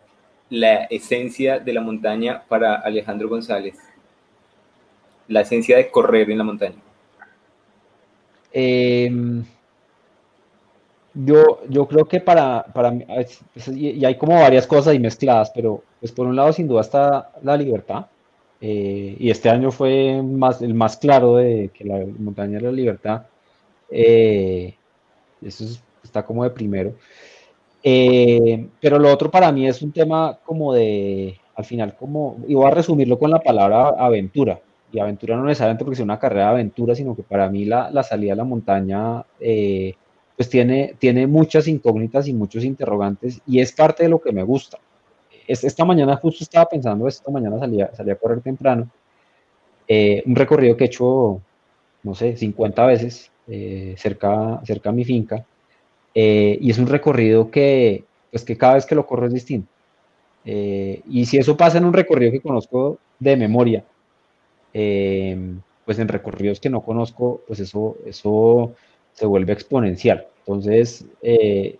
[0.50, 3.76] la esencia de la montaña para Alejandro González?
[5.28, 6.76] La esencia de correr en la montaña.
[8.54, 9.44] Em,
[11.14, 13.06] yo, yo creo que para, para mí,
[13.74, 17.32] y hay como varias cosas ahí mezcladas, pero pues por un lado sin duda está
[17.42, 18.06] la libertad,
[18.62, 22.72] eh, y este año fue más, el más claro de que la montaña es la
[22.72, 23.24] libertad,
[23.90, 24.76] eh,
[25.42, 25.66] eso
[26.04, 26.96] está como de primero.
[27.84, 32.56] Eh, pero lo otro para mí es un tema como de, al final, como, y
[32.56, 34.60] voy a resumirlo con la palabra aventura.
[34.92, 37.92] y aventura no necesariamente porque sea una carrera de aventura, sino que para mí la,
[37.92, 39.94] la salida a la montaña eh,
[40.36, 44.44] pues tiene, tiene muchas incógnitas y muchos interrogantes y es parte de lo que me
[44.44, 44.80] gusta.
[45.48, 48.90] esta mañana justo estaba pensando, esta mañana salía, salía a correr temprano,
[49.88, 51.42] eh, un recorrido que he hecho,
[52.04, 55.46] no sé, 50 veces eh, cerca, cerca a mi finca
[56.14, 59.70] y es un recorrido que, pues que cada vez que lo corro es distinto.
[60.46, 63.84] y si eso pasa en un recorrido que conozco de memoria,
[64.78, 68.74] Em, pues en recorridos que no conozco, pues eso, eso
[69.14, 70.28] se vuelve exponencial.
[70.40, 71.78] Entonces, eh,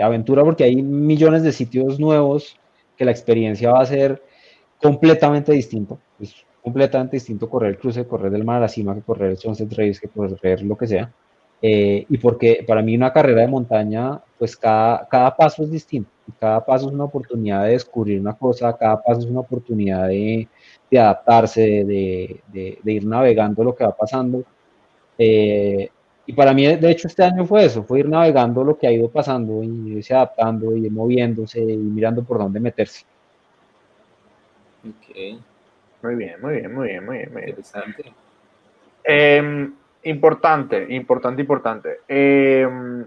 [0.00, 2.56] aventura porque hay millones de sitios nuevos
[2.96, 4.22] que la experiencia va a ser
[4.80, 5.98] completamente distinto.
[6.20, 6.32] Es
[6.62, 9.70] completamente distinto correr el cruce, correr del mar a la cima, que correr el Sunset
[9.72, 11.12] Race, que correr lo que sea.
[11.62, 16.10] Eh, y porque para mí una carrera de montaña, pues cada, cada paso es distinto.
[16.38, 20.48] Cada paso es una oportunidad de descubrir una cosa, cada paso es una oportunidad de,
[20.90, 24.44] de adaptarse, de, de, ir navegando lo que va pasando.
[25.18, 25.88] Eh,
[26.26, 28.92] y para mí, de hecho, este año fue eso, fue ir navegando lo que ha
[28.92, 33.04] ido pasando y irse adaptando y moviéndose y mirando por dónde meterse.
[36.02, 37.30] Muy bien, muy bien, muy bien, muy bien.
[37.48, 38.12] Interesante.
[39.04, 39.74] Em,
[40.04, 42.00] importante, importante, importante.
[42.08, 43.04] Em,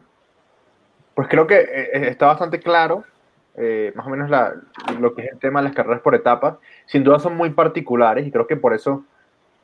[1.13, 3.03] pues creo que eh, está bastante claro
[3.55, 4.31] eh, más o menos
[4.99, 6.55] lo que es el tema de las carreras por etapas,
[6.87, 9.05] sin duda son muy particulares y creo que por eso,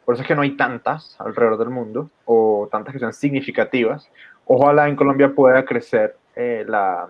[0.05, 4.09] por eso es que no hay tantas alrededor del mundo o tantas que sean significativas.
[4.45, 7.07] Ojalá en Colombia pueda crecer eh, la,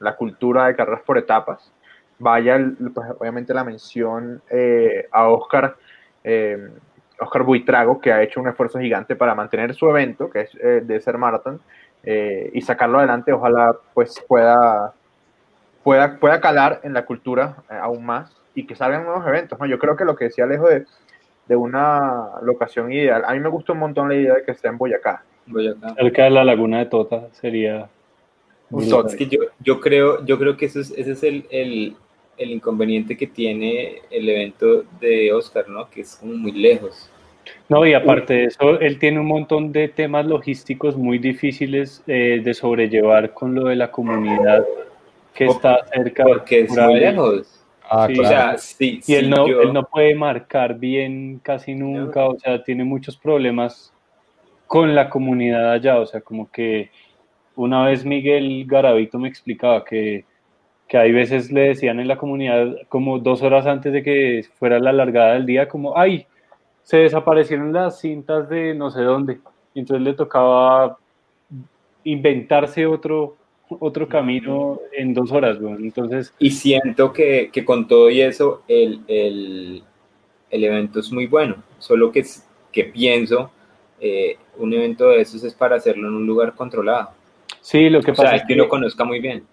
[0.00, 1.72] la, cultura de carreras por etapas.
[2.18, 2.58] Vaya,
[2.94, 5.76] pues, obviamente, la mención eh, a Oscar,
[7.20, 11.00] Oscar Buitrago, que ha hecho un esfuerzo gigante para mantener su evento, que es de
[11.00, 11.60] ser Marathon,
[12.04, 13.32] y sacarlo adelante.
[13.32, 14.92] Ojalá pues pueda
[15.88, 19.58] pueda, pueda calar en la cultura eh, aún más y que salgan nuevos eventos.
[19.58, 19.64] ¿no?
[19.64, 20.84] Yo creo que lo que decía Alejo de,
[21.46, 24.68] de una locación ideal, a mí me gusta un montón la idea de que esté
[24.68, 25.22] en Boyacá.
[25.46, 25.94] Boyacá.
[25.94, 27.88] Cerca de la laguna de Tota sería...
[28.70, 31.96] Es que yo, yo, creo, yo creo que eso es, ese es el, el,
[32.38, 35.88] el inconveniente que tiene el evento de Oscar, ¿no?
[35.90, 37.10] Que es como muy lejos.
[37.68, 42.40] No, y aparte de eso, él tiene un montón de temas logísticos muy difíciles eh,
[42.42, 44.64] de sobrellevar con lo de la comunidad
[45.34, 46.24] que está cerca.
[46.24, 47.54] Porque es muy lejos.
[47.90, 52.38] Ah, o sea, sí, y él, no, él no puede marcar bien casi nunca, o
[52.38, 53.94] sea, tiene muchos problemas
[54.66, 56.90] con la comunidad allá, o sea, como que
[57.56, 60.26] una vez Miguel Garavito me explicaba que,
[60.88, 64.78] que hay veces le decían en la comunidad como dos horas antes de que fuera
[64.78, 66.26] la largada del día, como, ay,
[66.82, 69.38] se desaparecieron las cintas de no sé dónde,
[69.74, 70.98] y entonces le tocaba
[72.04, 73.36] inventarse otro,
[73.68, 76.32] otro camino en dos horas, Entonces.
[76.38, 79.82] Y siento que, que, con todo y eso, el, el,
[80.50, 81.56] el, evento es muy bueno.
[81.78, 82.24] Solo que,
[82.72, 83.50] que pienso,
[84.00, 87.10] eh, un evento de esos es para hacerlo en un lugar controlado.
[87.60, 89.44] Sí, lo que pasa es que, lo conozca muy bien.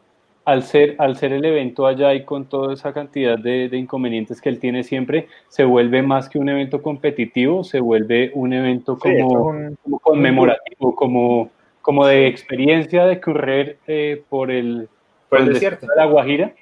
[0.45, 4.39] Al ser, al ser el evento allá y con toda esa cantidad de, de, inconvenientes
[4.39, 8.97] que él tiene siempre, se vuelve más que un evento competitivo, se vuelve un evento
[8.97, 11.49] como, como conmemorativo, como
[11.85, 14.89] como de experiencia de correr eh, por el,
[15.29, 15.85] por el desierto.
[15.85, 16.55] de la Guajira,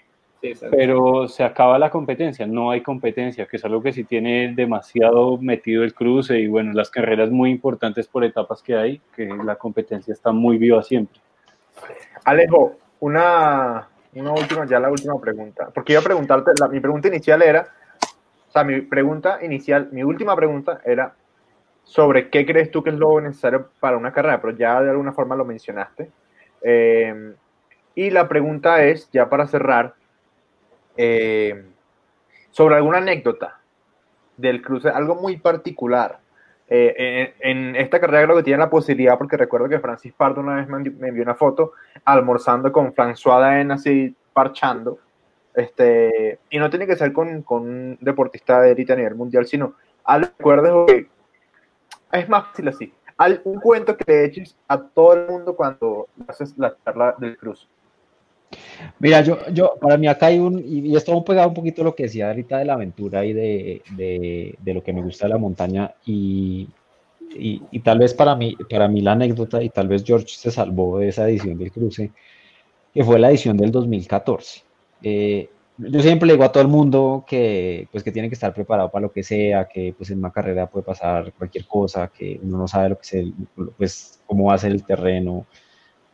[0.70, 5.38] pero se acaba la competencia, no hay competencia, que es algo que sí tiene demasiado
[5.38, 9.56] metido el cruce y bueno, las carreras muy importantes por etapas que hay, que la
[9.56, 11.22] competencia está muy viva siempre.
[12.26, 12.74] Alejo,
[13.04, 17.68] una, una última, ya la última pregunta, porque iba a preguntarte, mi pregunta inicial era,
[18.48, 21.14] o sea, mi pregunta inicial, mi última pregunta era,
[21.84, 25.12] sobre qué crees tú que es lo necesario para una carrera, pero ya de alguna
[25.12, 26.10] forma lo mencionaste.
[26.62, 27.36] Eh,
[27.94, 29.96] y la pregunta es, ya para cerrar,
[30.96, 31.66] eh,
[32.52, 33.60] sobre alguna anécdota
[34.38, 36.20] del cruce, algo muy particular.
[36.76, 40.56] Eh, en, esta carrera creo que tiene la posibilidad, porque recuerdo que Francis Pardo una
[40.56, 44.98] vez me, envió una foto almorzando con François Daen así parchando.
[45.54, 49.46] Este, y no tiene que ser con, con un deportista de élite a nivel mundial,
[49.46, 51.08] sino al recuerdo que
[52.12, 52.94] es más fácil así.
[53.44, 57.70] un cuento que le eches a todo el mundo cuando haces la charla del cruz.
[59.00, 61.96] Mira, yo, yo, para mí acá hay un, y, esto me pegado un poquito lo
[61.96, 65.34] que decía ahorita de la aventura y de, de, de lo que me gusta de
[65.34, 66.68] la montaña y,
[67.36, 70.52] y, y, tal vez para mí, para mí la anécdota, y tal vez George se
[70.52, 72.12] salvó de esa edición del cruce,
[72.94, 74.64] que fue la edición del 2014.
[75.04, 78.54] Eh, yo siempre le digo a todo el mundo que, pues, que tiene que estar
[78.54, 82.40] preparado para lo que sea, que pues en una carrera puede pasar cualquier cosa, que
[82.44, 83.34] uno no sabe lo que se,
[83.78, 85.48] pues, cómo va a ser el terreno.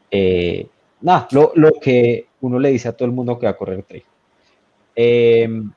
[0.09, 0.67] Eh,
[1.01, 3.83] nada, lo, lo, que uno le dice a todo el mundo que va a correr
[3.83, 4.03] trail.
[4.95, 5.71] Em,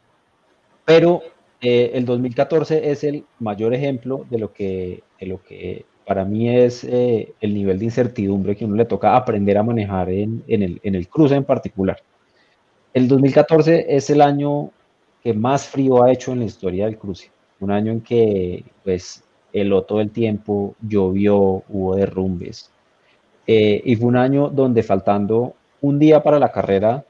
[0.85, 1.23] pero
[1.61, 6.49] eh, el 2014 es el mayor ejemplo de lo que, de lo que para mí
[6.49, 10.63] es eh, el nivel de incertidumbre que uno le toca aprender a manejar en, en,
[10.63, 11.99] el, en el cruce en particular.
[12.93, 14.71] El 2014 es el año
[15.23, 17.31] que más frío ha hecho en la historia del cruce.
[17.61, 22.72] Un año en que, pues, heló todo el tiempo, llovió, hubo derrumbes.
[23.47, 27.05] Eh, y fue un año donde faltando un día para la carrera,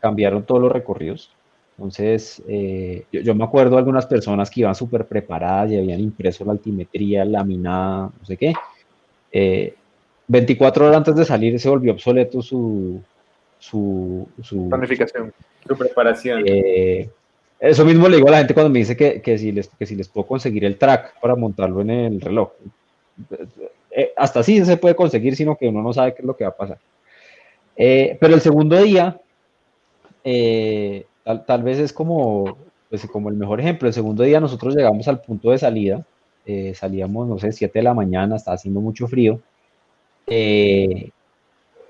[0.00, 1.30] cambiaron todos los recorridos.
[1.76, 6.44] Entonces, eh, yo, me acuerdo de algunas personas que iban súper preparadas y habían impreso
[6.44, 8.52] la altimetría, laminada, no sé qué.
[10.26, 13.00] 24 eh, horas antes de salir se volvió obsoleto su,
[13.58, 14.26] su,
[14.68, 15.32] planificación,
[15.66, 16.42] su preparación.
[16.46, 17.08] Eh,
[17.60, 19.86] eso mismo le digo a la gente cuando me dice que, que, si les, que
[19.86, 22.50] si les puedo conseguir el track para montarlo en el reloj.
[24.16, 26.50] Hasta así se puede conseguir, sino que uno no sabe qué es lo que va
[26.50, 26.78] a pasar.
[27.76, 29.20] pero el segundo día,
[30.24, 31.06] eh,
[31.46, 32.56] tal, vez es como,
[32.88, 33.88] pues, como el mejor ejemplo.
[33.88, 36.04] El segundo día nosotros llegamos al punto de salida,
[36.46, 39.40] eh, salíamos, no sé, 7 de la mañana, estaba haciendo mucho frío.
[40.26, 41.10] Eh,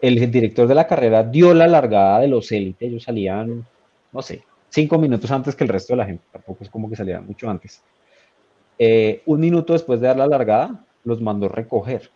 [0.00, 3.66] el director de la carrera dio la largada de los élites, ellos salían,
[4.12, 6.96] no sé, cinco minutos antes que el resto de la gente, tampoco es como que
[6.96, 7.82] salían mucho antes.
[8.78, 12.10] Eh, un minuto después de dar la largada, los mandó recoger,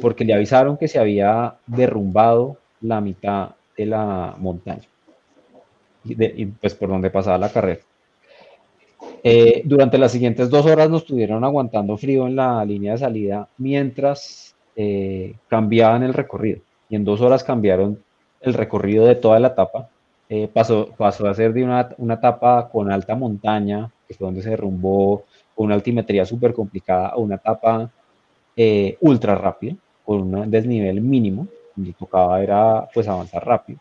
[0.00, 4.88] porque le avisaron que se había derrumbado la mitad de la montaña
[6.04, 7.80] y, pues por donde pasaba la carrera.
[9.22, 13.48] Eh, durante las siguientes dos horas nos estuvieron aguantando frío en la línea de salida
[13.58, 16.60] mientras eh, cambiaban el recorrido.
[16.88, 18.02] Y en dos horas cambiaron
[18.40, 19.88] el recorrido de toda la etapa.
[20.28, 24.42] Eh, pasó, pasó a ser de una, una, etapa con alta montaña, que fue donde
[24.42, 25.24] se derrumbó,
[25.58, 27.90] con una altimetría súper complicada, a una etapa
[29.00, 33.80] ultra rápida, con un desnivel mínimo, donde tocaba era pues avanzar rápido.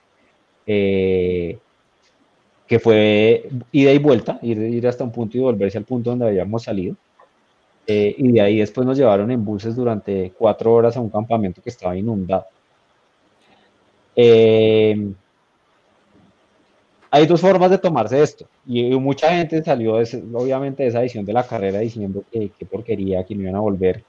[0.65, 1.55] Eh,
[2.65, 6.25] que fue ida y vuelta, ir, ir hasta un punto y volverse al punto donde
[6.25, 6.95] habíamos salido.
[7.86, 11.61] Eh, y de ahí después nos llevaron en buses durante cuatro horas a un campamento
[11.61, 12.47] que estaba inundado.
[14.15, 15.13] Eh,
[17.12, 18.47] hay dos formas de tomarse esto.
[18.66, 23.24] Y mucha gente salió, obviamente, de esa edición de la carrera diciendo que, qué porquería,
[23.24, 24.03] que no iban a volver.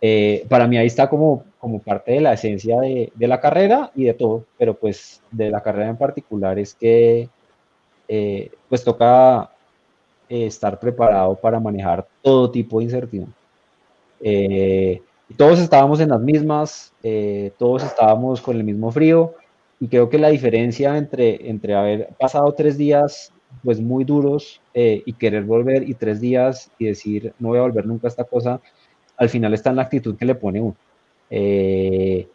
[0.00, 3.90] Eh, para mí ahí está como, como parte de la esencia de, de, la carrera
[3.94, 7.30] y de todo, pero pues de la carrera en particular es que
[8.06, 9.50] eh, pues toca
[10.28, 13.34] eh, estar preparado para manejar todo tipo de incertidumbre.
[14.20, 15.00] Eh,
[15.36, 16.92] todos estábamos en las mismas,
[17.58, 19.34] todos estábamos con el mismo frío
[19.84, 25.12] y creo que la diferencia entre, entre haber pasado tres días pues muy duros y
[25.12, 28.62] querer volver y tres días y decir no voy a volver nunca a esta cosa,
[29.18, 30.74] al final está en la actitud que le pone uno.
[31.30, 32.26] Y,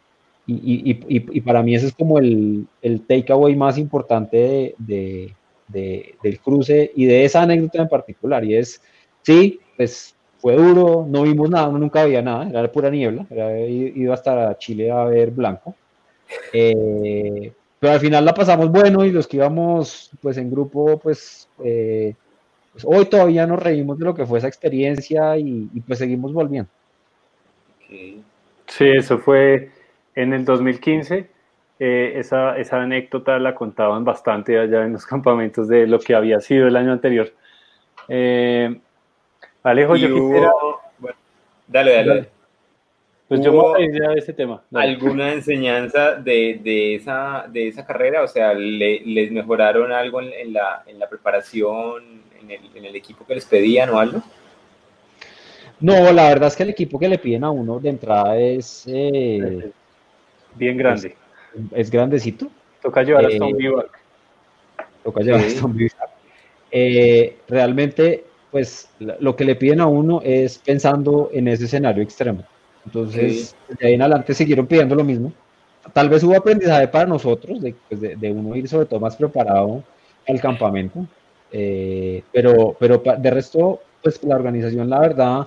[0.46, 5.34] y, y, para mí ese es como el, el takeaway más importante de,
[5.68, 8.44] del cruce y de esa anécdota en particular.
[8.44, 8.80] Y es,
[9.22, 14.12] sí, pues fue duro, no vimos nada, nunca había nada, era pura niebla, era ido
[14.12, 15.74] hasta Chile a ver blanco.
[16.52, 21.48] Eh, pero al final la pasamos bueno y los que íbamos pues en grupo, pues,
[21.64, 22.14] eh,
[22.72, 26.70] pues, hoy todavía nos reímos de lo que fue esa experiencia y, pues seguimos volviendo.
[27.88, 28.22] Sí,
[28.88, 29.70] eso fue
[30.14, 31.28] en el 2015
[31.82, 36.38] eh, esa, esa, anécdota la contaban bastante allá en los campamentos de lo que había
[36.40, 37.32] sido el año anterior.
[38.08, 38.78] Eh,
[39.62, 40.50] Alejo, yo quisiera...
[41.66, 42.39] dale, dale.
[43.30, 44.62] Pues yo me voy a de ese tema.
[44.74, 48.22] ¿Alguna enseñanza de, de, esa, de esa carrera?
[48.22, 53.24] O sea, ¿les mejoraron algo en, la, en la preparación, en el, en el, equipo
[53.24, 54.20] que les pedían o algo?
[55.78, 58.84] No, la verdad es que el equipo que le piden a uno de entrada es...
[58.88, 59.70] Eh,
[60.56, 61.14] bien grande
[61.72, 62.48] es grandecito.
[62.82, 63.72] Toca llevar hasta un eh,
[65.02, 65.90] Toca llevar hasta un
[66.72, 72.44] eh, realmente, pues lo que le piden a uno es pensando en ese escenario extremo.
[72.86, 75.32] Entonces, de ahí en adelante siguieron pidiendo lo mismo.
[75.92, 79.82] Tal vez hubo aprendizaje para nosotros, de, pues, de, uno ir sobre todo más preparado
[80.28, 81.06] al campamento.
[81.52, 85.46] Eh, pero, pero de resto, pues la organización, la verdad,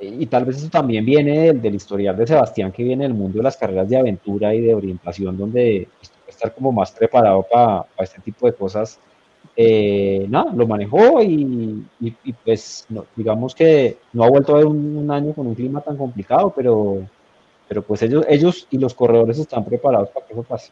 [0.00, 3.44] y tal vez eso también viene del, historial de Sebastián, que viene del mundo de
[3.44, 8.20] las carreras de aventura y de orientación, donde pues, estar como más preparado para, este
[8.20, 9.00] tipo de cosas.
[9.60, 11.84] Eh, nada, lo manejó y,
[12.44, 12.86] pues
[13.16, 17.02] digamos que no ha vuelto a ver un, año con un clima tan complicado, pero,
[17.66, 20.70] pero pues ellos, ellos y los corredores están preparados para que eso pase.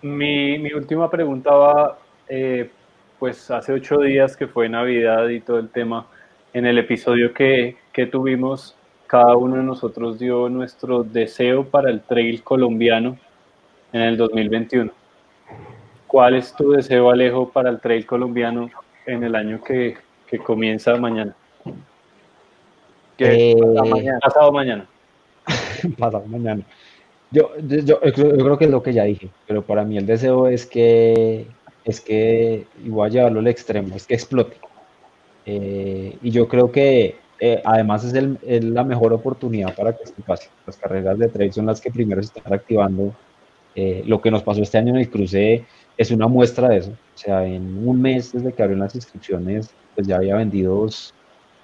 [0.00, 1.98] Mi, mi, última pregunta va,
[2.30, 2.70] eh,
[3.18, 6.06] pues hace ocho días que fue Navidad y todo el tema,
[6.54, 8.74] en el episodio que, que tuvimos,
[9.06, 13.18] cada uno de nosotros dio nuestro deseo para el trail colombiano
[13.92, 15.03] en el 2021.
[16.06, 18.70] ¿Cuál es tu deseo, Alejo, para el trail colombiano
[19.06, 19.96] en el año que,
[20.26, 21.34] que comienza mañana?
[23.18, 24.86] Eh, mañana, pasado mañana.
[25.98, 26.62] pasado mañana.
[27.30, 28.00] Yo, yo, yo
[28.44, 31.48] creo que es lo que ya dije, pero para mí el deseo es que,
[31.84, 34.56] es que, y voy a llevarlo al extremo, es que explote.
[35.44, 40.04] Eh, y yo creo que eh, además es, el, es la mejor oportunidad para que
[40.04, 40.48] esto pase.
[40.66, 43.12] Las carreras de trail son las que primero se están activando.
[43.74, 45.64] Eh, lo que nos pasó este año en el cruce
[45.96, 46.90] es una muestra de eso.
[46.90, 50.88] O sea, en un mes desde que abrieron las inscripciones, pues ya había vendido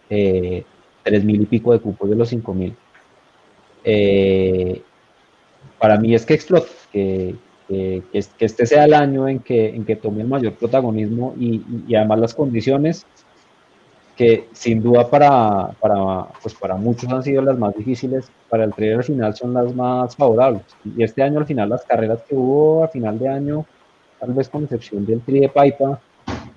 [0.08, 0.64] eh,
[1.02, 2.74] tres mil y pico de cupos de los cinco mil.
[3.84, 4.82] Eh,
[5.78, 7.34] para mí es que explote, que,
[7.68, 11.94] que, este sea el año en que, en que tome el mayor protagonismo y, y
[11.94, 13.06] además las condiciones
[14.20, 18.74] que sin duda para, para, pues para muchos han sido las más difíciles, para el
[18.74, 20.60] trader al final son las más favorables.
[20.84, 23.64] Y este año al final las carreras que hubo a final de año,
[24.20, 25.98] tal vez con excepción del tri de Paipa,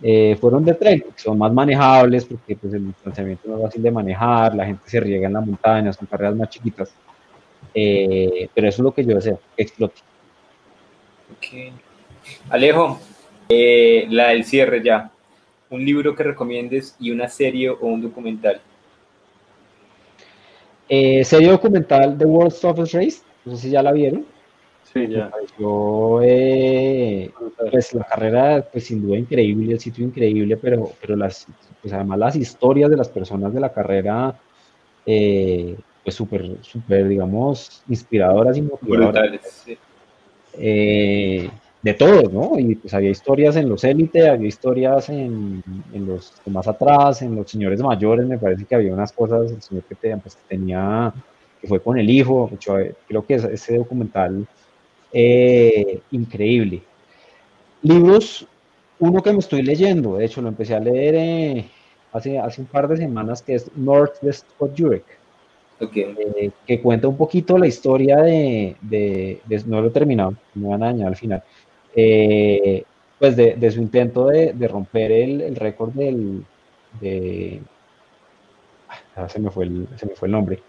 [0.05, 3.91] eh, fueron de trail, son más manejables porque pues, el distanciamiento no es fácil de
[3.91, 6.93] manejar, la gente se riega en la montaña, son carreras más chiquitas.
[7.73, 10.01] Eh, pero eso es lo que yo deseo, que explote.
[11.37, 11.71] Okay.
[12.49, 12.99] Alejo,
[13.47, 15.09] eh, la del cierre ya
[15.69, 18.59] un libro que recomiendes y una serie o un documental.
[20.89, 24.25] Serie documental The World Toughest Race, no sé si ya la vieron.
[24.93, 25.31] Sí, ya.
[25.57, 27.31] Yo, eh,
[27.71, 31.47] pues la carrera, pues sin duda increíble, el sitio increíble, pero, pero las,
[31.81, 34.35] pues además las historias de las personas de la carrera,
[35.03, 39.13] eh, pues súper, súper, digamos, inspiradoras y motivadoras.
[39.13, 39.77] Brutales, sí.
[40.59, 41.49] eh,
[41.81, 42.59] de todos, ¿no?
[42.59, 47.35] Y pues había historias en los élites, había historias en, en, los más atrás, en
[47.35, 51.11] los señores mayores, me parece que había unas cosas, el señor que, te, pues, tenía,
[51.59, 52.75] que fue con el hijo, hecho,
[53.07, 54.45] creo que es, ese documental
[55.13, 56.81] eh, increíble.
[57.83, 58.47] Libros,
[58.99, 61.65] uno que me estoy leyendo, de hecho lo empecé a leer eh,
[62.11, 65.05] hace, hace un par de semanas, que es Northwest of Jurek.
[65.79, 66.15] Okay.
[66.37, 70.69] Eh, que cuenta un poquito la historia de, de, de, no lo he terminado, me
[70.69, 71.43] van a dañar al final,
[71.95, 72.83] eh,
[73.19, 76.45] pues de, de, su intento de, de romper el, el récord del,
[77.01, 77.59] de,
[79.15, 80.59] ah, se, me fue el, se me fue el nombre.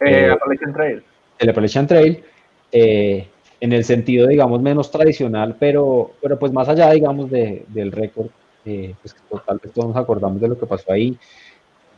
[0.00, 1.02] Eh, eh, Appalachian Trail.
[1.38, 2.24] El Appalachian Trail,
[2.72, 3.28] eh,
[3.60, 8.28] en el sentido, digamos, menos tradicional, pero, pero pues más allá, digamos, de, del récord,
[8.64, 9.14] eh, pues
[9.46, 11.16] tal vez todos nos acordamos de lo que pasó ahí.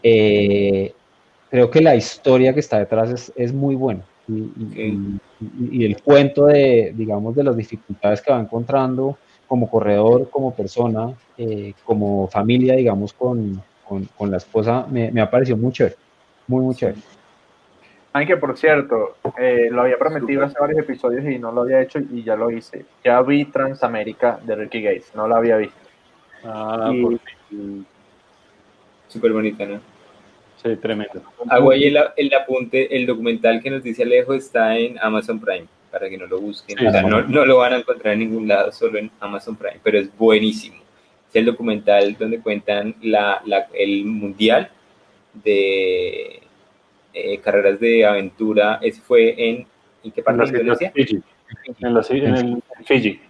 [0.03, 4.03] creo que la historia que está detrás es, es muy buena.
[4.29, 4.99] Y, okay.
[5.41, 9.19] y, y, el cuento de, digamos, de las dificultades que va encontrando
[9.53, 15.21] como corredor, como persona, eh, como familia, digamos, con, con, con la esposa, me, me,
[15.21, 15.97] ha parecido muy chévere,
[16.47, 16.97] muy, muy chévere.
[18.15, 21.81] Ay, que por cierto, eh, lo había prometido hace varios episodios y no lo había
[21.81, 22.85] hecho y ya lo hice.
[23.03, 25.79] Ya vi Transamérica de Ricky Gates, no lo había visto.
[26.45, 27.85] Ah, y,
[29.09, 29.81] Súper bonita, ¿no?
[30.63, 31.23] Sí, tremendo.
[31.49, 35.67] Hago ahí el, el, apunte, el documental que nos dice Alejo está en Amazon Prime,
[35.91, 36.79] para que no lo busquen.
[36.79, 39.57] Sí, o sea, no, no, lo van a encontrar en ningún lado, solo en Amazon
[39.57, 40.77] Prime, pero es buenísimo.
[41.29, 44.71] Es el documental donde cuentan la, la, el mundial
[45.33, 46.42] de
[47.13, 48.79] eh, carreras de aventura.
[48.83, 49.67] Ese fue en,
[50.05, 50.93] ¿en qué parte de Indonesia?
[50.95, 51.23] Fiji.
[51.81, 53.21] En, la, en el Fiji.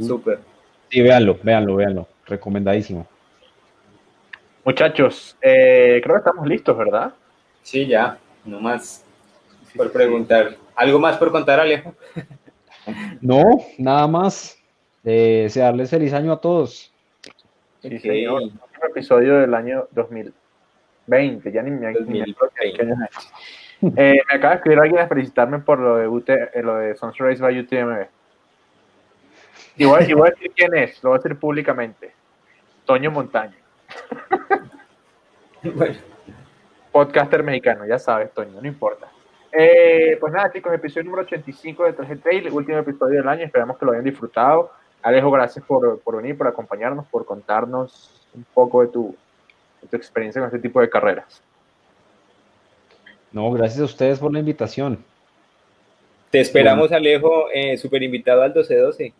[0.00, 0.38] Súper.
[0.90, 2.08] Sí, véanlo, véanlo, véanlo.
[2.26, 3.06] Recomendadísimo.
[4.64, 7.12] Muchachos, eh, creo que estamos listos, ¿verdad?
[7.62, 9.04] Sí, ya, no más
[9.70, 10.50] sí, por sí, preguntar.
[10.50, 10.56] Sí.
[10.76, 11.94] ¿Algo más por contar, Alejo?
[13.20, 13.42] no,
[13.78, 14.58] nada más.
[15.04, 16.90] Eh, desearles feliz año a todos.
[17.82, 18.42] Sí, señor.
[18.42, 18.52] Un
[18.88, 19.86] episodio del año
[21.06, 23.32] 2020, ya ni me, ni me acuerdo qué año es.
[23.96, 26.94] Eh, me acaba de escribir alguien a felicitarme por lo de, UT, eh, lo de
[26.94, 28.06] Sunset Race by UTMB.
[29.76, 32.12] Y voy, y voy a decir quién es, lo voy a decir públicamente.
[32.84, 33.56] Toño Montaño.
[35.62, 35.98] bueno.
[36.92, 39.08] Podcaster mexicano, ya sabes, Toño, no importa.
[39.50, 43.76] Eh, pues nada, chicos, episodio número 85 de Traje Trail, último episodio del año, esperamos
[43.76, 44.70] que lo hayan disfrutado.
[45.02, 49.14] Alejo, gracias por, por venir, por acompañarnos, por contarnos un poco de tu,
[49.90, 51.42] tu experiencia con este tipo de carreras.
[53.32, 55.04] No, gracias a ustedes por la invitación.
[56.30, 56.96] Te esperamos, bueno.
[56.96, 58.92] Alejo, eh, super invitado al 12-12.
[58.96, 59.14] Sí,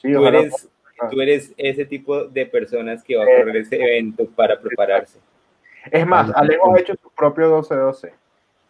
[0.00, 0.68] tú, eres,
[1.10, 5.18] tú eres ese tipo de personas que va a correr ese evento para prepararse.
[5.90, 8.12] Es más, Alejo ha hecho su propio 12-12.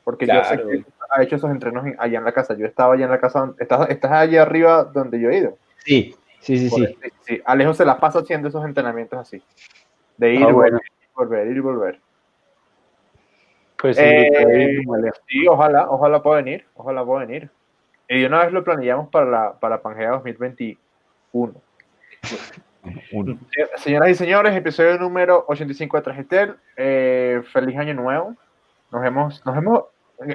[0.04, 0.42] Porque claro.
[0.42, 2.56] yo sé que ha hecho esos entrenos allá en la casa.
[2.56, 3.52] Yo estaba allá en la casa.
[3.58, 5.56] Estás, estás allá arriba donde yo he ido.
[5.84, 7.40] Sí, sí, sí, sí.
[7.44, 9.42] Alejo se la pasa haciendo esos entrenamientos así.
[10.16, 10.80] De ir, ah, bueno.
[11.14, 12.00] Volver, ir y volver.
[13.76, 14.30] Pues eh,
[15.26, 16.64] sí, ojalá, ojalá pueda venir.
[16.74, 17.50] Ojalá pueda venir.
[18.08, 20.78] Y una vez lo planeamos para la, para Pangea 2021.
[23.12, 23.38] Uno.
[23.56, 26.56] Eh, Señoras y señores, episodio número 85 de Trajetel.
[26.76, 28.36] Eh, feliz año nuevo.
[28.90, 29.84] Nos vemos, nos vemos.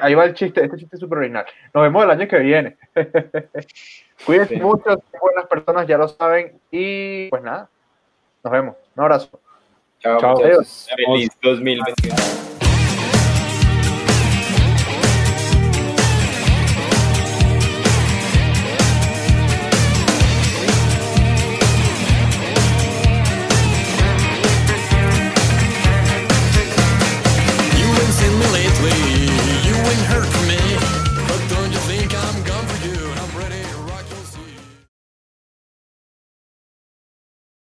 [0.02, 1.46] Ahí va el chiste, este chiste es súper original.
[1.74, 2.78] Nos vemos el año que viene.
[4.26, 4.62] Cuídense Sí.
[4.62, 6.60] mucho, son buenas personas, ya lo saben.
[6.72, 7.70] Y pues nada,
[8.44, 8.76] nos vemos.
[8.96, 9.40] Un abrazo.
[10.08, 10.38] Chao, Chao.
[10.38, 12.47] Feliz 2021.